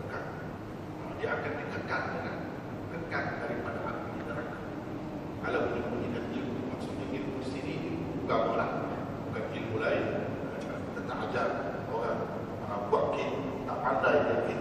kekal. 0.03 0.23
Dia 1.15 1.27
akan 1.31 1.51
dikekal 1.63 2.01
dengan 2.11 2.35
kekal 2.91 3.25
daripada 3.39 3.79
api 3.87 4.19
neraka. 4.19 4.57
Kalau 5.47 5.59
menyembunyikan 5.63 6.25
ilmu, 6.35 6.59
maksudnya 6.75 7.07
ilmu 7.15 7.39
sini 7.47 8.03
bukan 8.19 8.39
orang, 8.51 8.73
bukan 9.31 9.43
ilmu 9.47 9.75
lain. 9.79 10.05
Kita 10.59 10.99
tak 11.07 11.17
ajar 11.31 11.47
orang 11.87 12.19
uh, 12.67 12.79
buat 12.91 13.15
kit, 13.15 13.31
tak 13.63 13.77
pandai 13.79 14.27
dia 14.27 14.37
kit, 14.43 14.60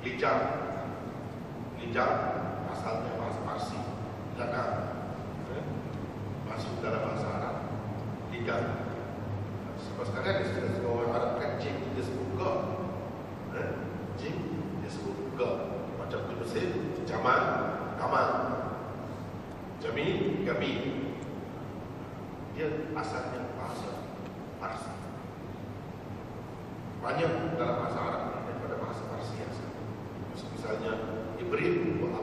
Lijang. 0.00 0.42
Lijang 1.76 2.16
Asalnya 2.72 3.12
bahasa 3.20 3.40
Parsi. 3.44 3.78
Lijangan 4.32 4.70
Masuk 6.48 6.80
dalam 6.80 7.04
bahasa 7.04 7.26
Arab. 7.28 7.56
Lijang. 8.32 8.66
Sebab 9.80 10.04
sekarang 10.08 10.40
dia 10.40 10.48
sudah 10.48 10.72
sebuah 10.76 10.92
orang 10.92 11.12
Arab 11.16 11.32
kan 11.40 11.50
Jim 11.60 11.76
dia 11.96 12.04
sebut 12.04 12.28
God 12.36 12.60
eh? 13.56 13.70
Jim 14.20 14.36
dia 14.84 14.90
sebut 14.92 15.16
God 15.40 15.56
Macam 16.00 16.20
tu 16.28 16.34
mesin 16.40 16.68
Jamal. 17.04 17.42
Kamal. 18.00 18.28
Jamil 19.84 20.44
Gabi. 20.48 20.72
Dia 22.56 22.92
asalnya 22.96 23.52
bahasa 23.56 24.04
Parsi. 24.60 24.92
Banyak 27.00 27.56
dalam 27.56 27.76
bahasa 27.80 27.89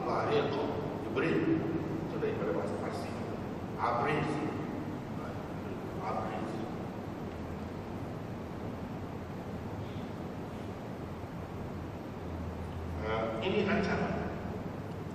Allah 0.08 0.24
dia 0.32 0.48
tu 0.48 0.64
Jibril. 1.04 1.60
So 2.08 2.16
daripada 2.16 2.56
bahasa 2.56 2.72
Farsi. 2.80 3.12
Abriz 3.76 4.24
Abriz 6.00 6.50
uh, 13.04 13.04
eh, 13.04 13.24
ini 13.44 13.68
ancaman 13.68 14.32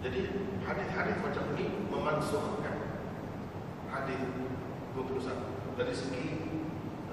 jadi 0.05 0.19
hadis-hadis 0.61 1.17
macam 1.25 1.43
ini 1.57 1.65
memansuhkan 1.89 2.77
hadis 3.89 4.21
21 4.93 5.73
dari 5.73 5.93
segi 5.97 6.25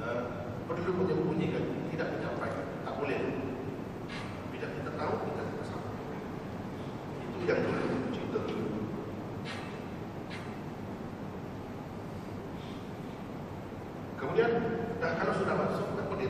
uh, 0.05 0.53
perlu 0.69 1.01
menyembunyikan 1.01 1.89
tidak 1.89 2.09
menyembunyikan 2.13 2.30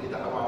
quitan 0.01 0.23
la. 0.23 0.40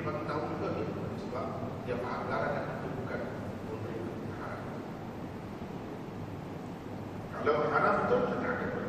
dia 0.00 0.08
baru 0.08 0.24
tahu 0.24 0.42
juga 0.56 0.68
ni 0.80 0.84
sebab 1.20 1.46
dia 1.84 1.96
faham 2.00 2.24
larangan 2.32 2.72
itu 2.72 2.88
bukan 3.04 3.20
memberi 3.68 4.00
haram. 4.40 4.64
Kalau 7.36 7.68
haram 7.68 7.96
tu 8.08 8.16
kita 8.32 8.48
akan 8.48 8.79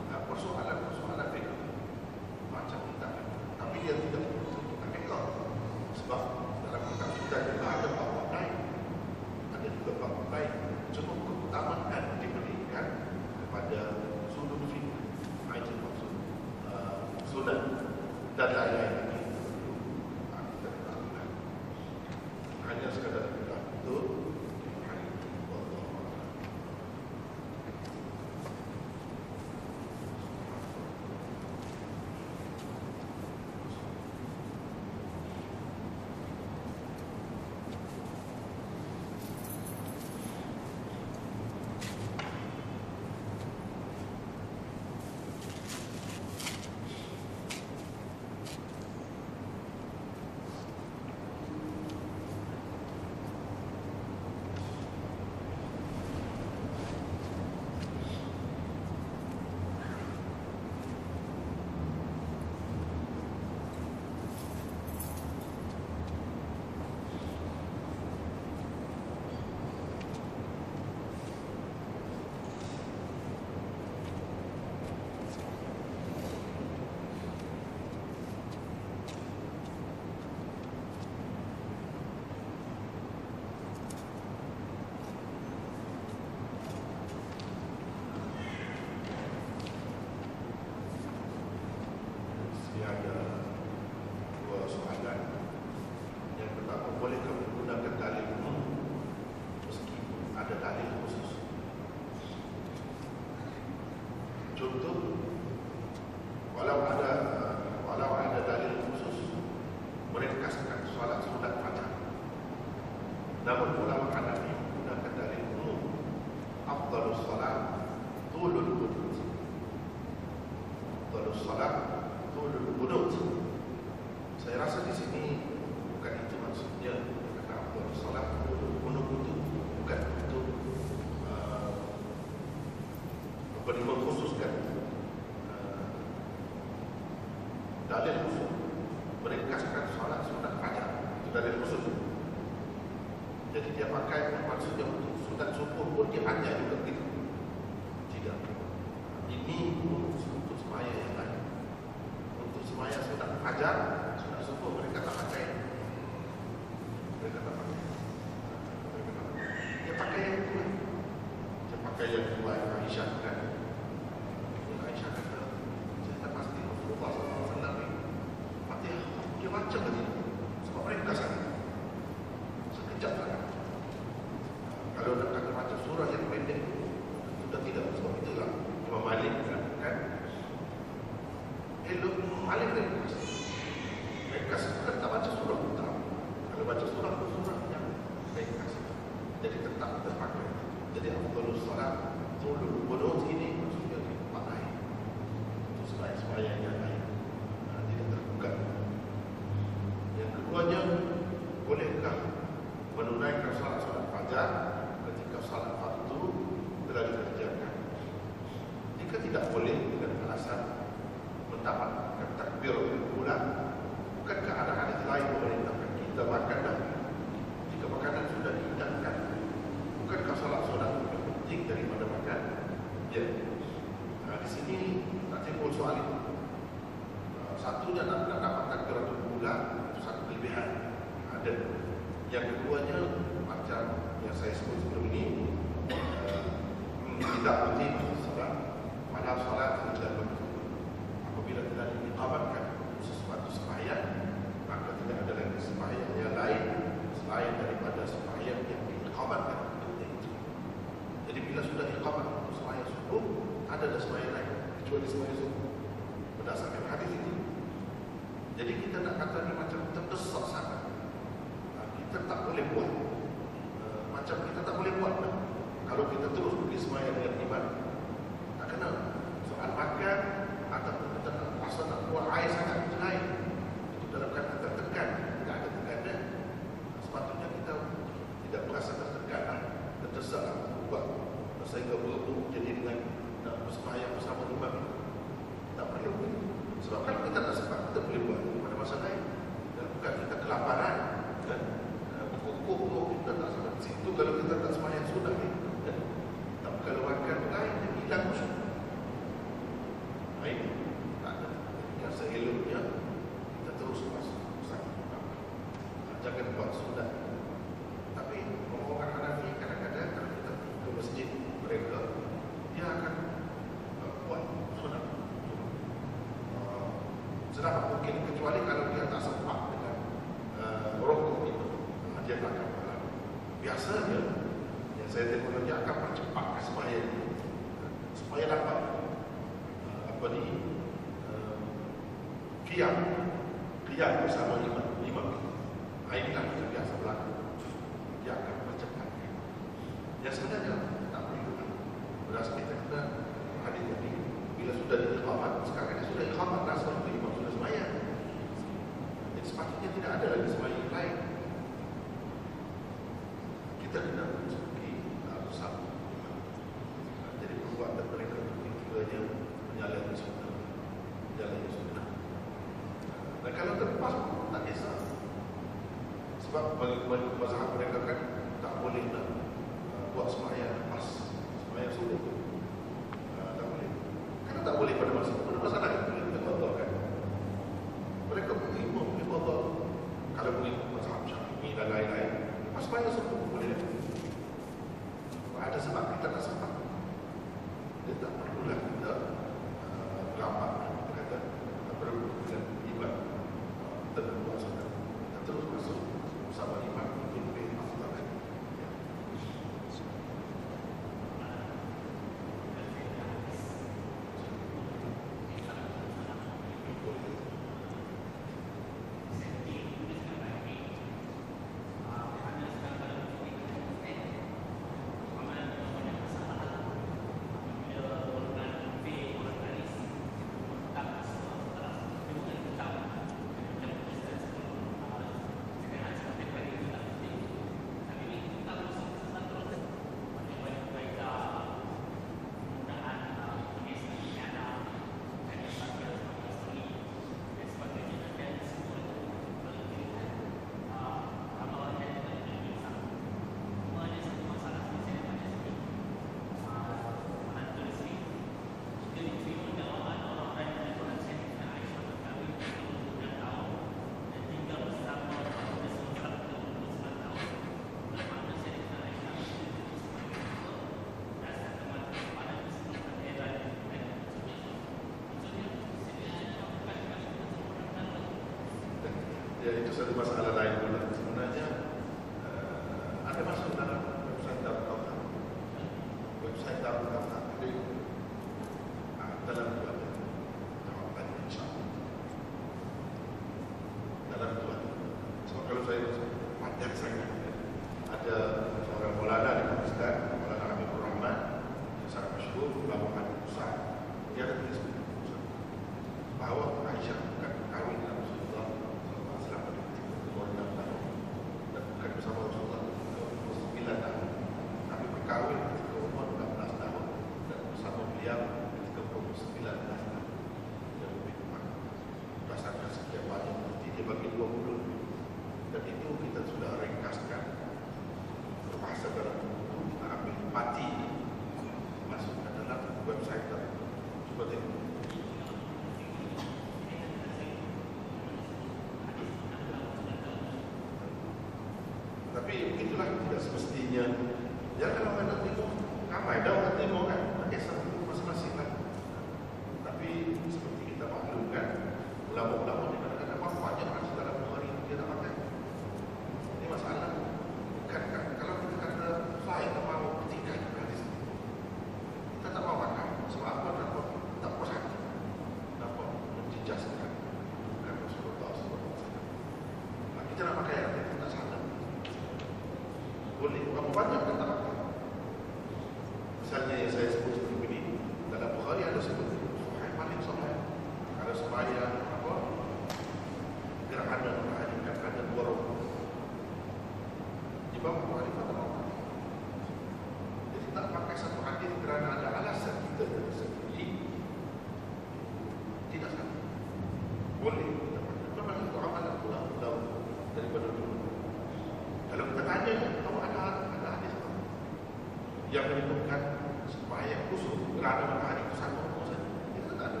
yang 595.52 595.68
menyebabkan 595.68 596.20
supaya 596.64 597.12
khusus 597.28 597.60
berada 597.76 598.08
matahari 598.08 598.40
itu 598.40 598.56
satu 598.56 598.80
saja. 599.04 599.28
itu 599.52 599.72
tak 599.76 599.86
ada. 599.92 600.00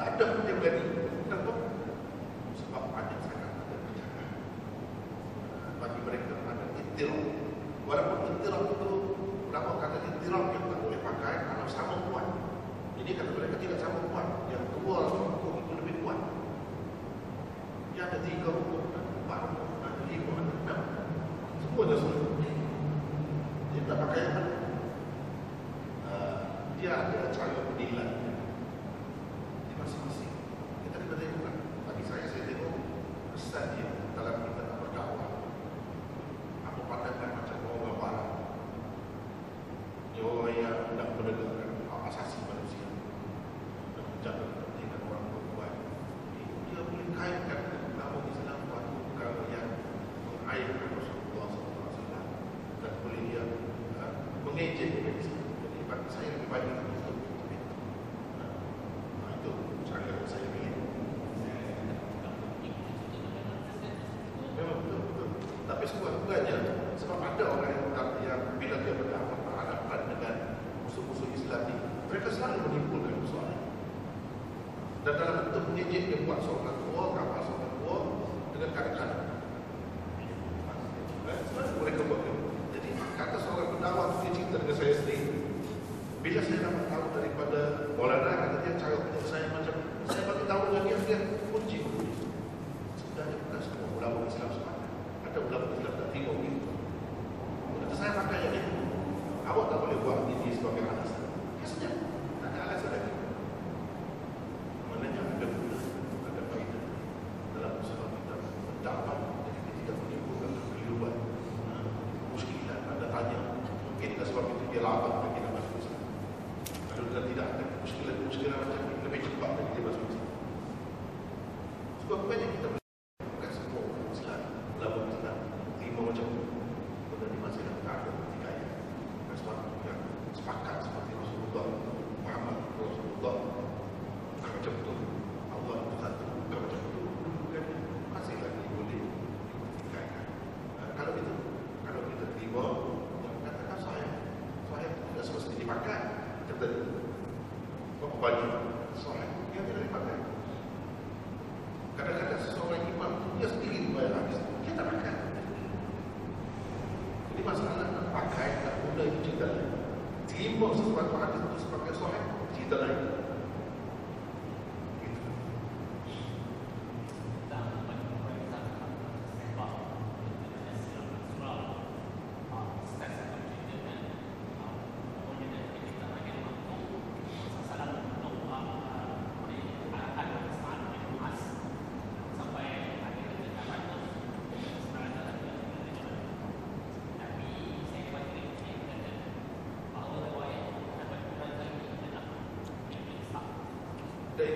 Tak 0.00 0.06
ada. 0.16 0.24
Punya 0.40 0.54
berani. 0.56 0.97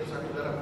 Dan 0.02 0.22
itu 0.26 0.61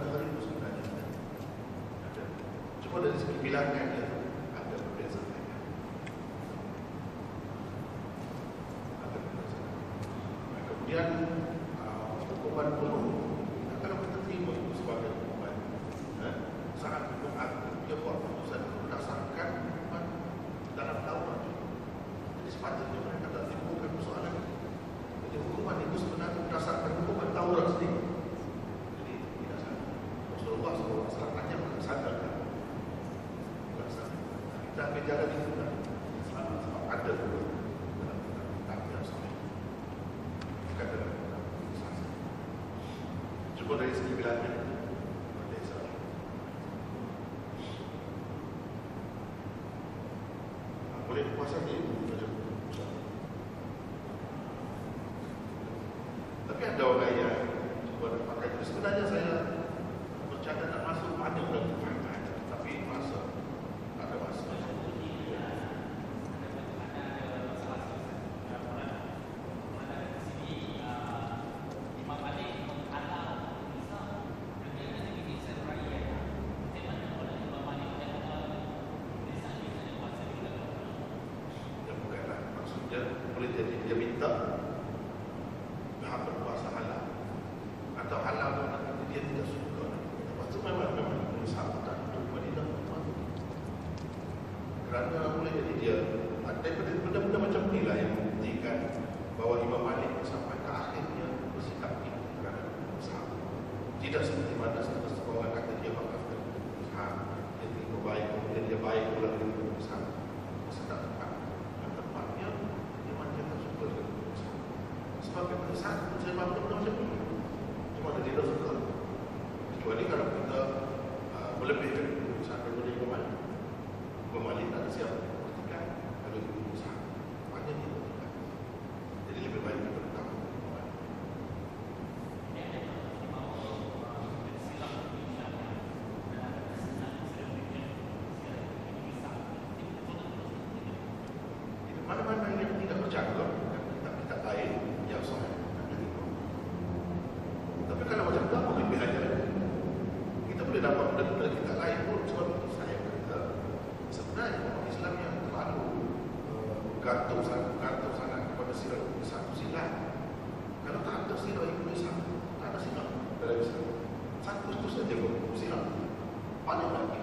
mana 166.71 166.87
lagi, 166.95 167.23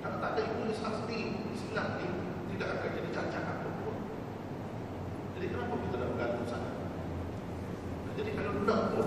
kalau 0.00 0.16
tak 0.16 0.30
ada 0.32 0.40
ibu 0.48 0.64
Islam 0.72 0.92
sendiri 1.04 1.28
Islam 1.52 1.86
ni 2.00 2.08
tidak 2.56 2.68
akan 2.80 2.90
jadi 2.96 3.08
cacat 3.12 3.42
apa 3.44 3.68
pun. 3.84 3.96
Jadi 5.36 5.46
kenapa 5.52 5.74
kita 5.76 5.96
nak 6.00 6.08
bergantung 6.16 6.48
sana 6.48 6.72
jadi 8.12 8.30
kalau 8.36 8.52
nak 8.68 8.80
pun 8.92 9.06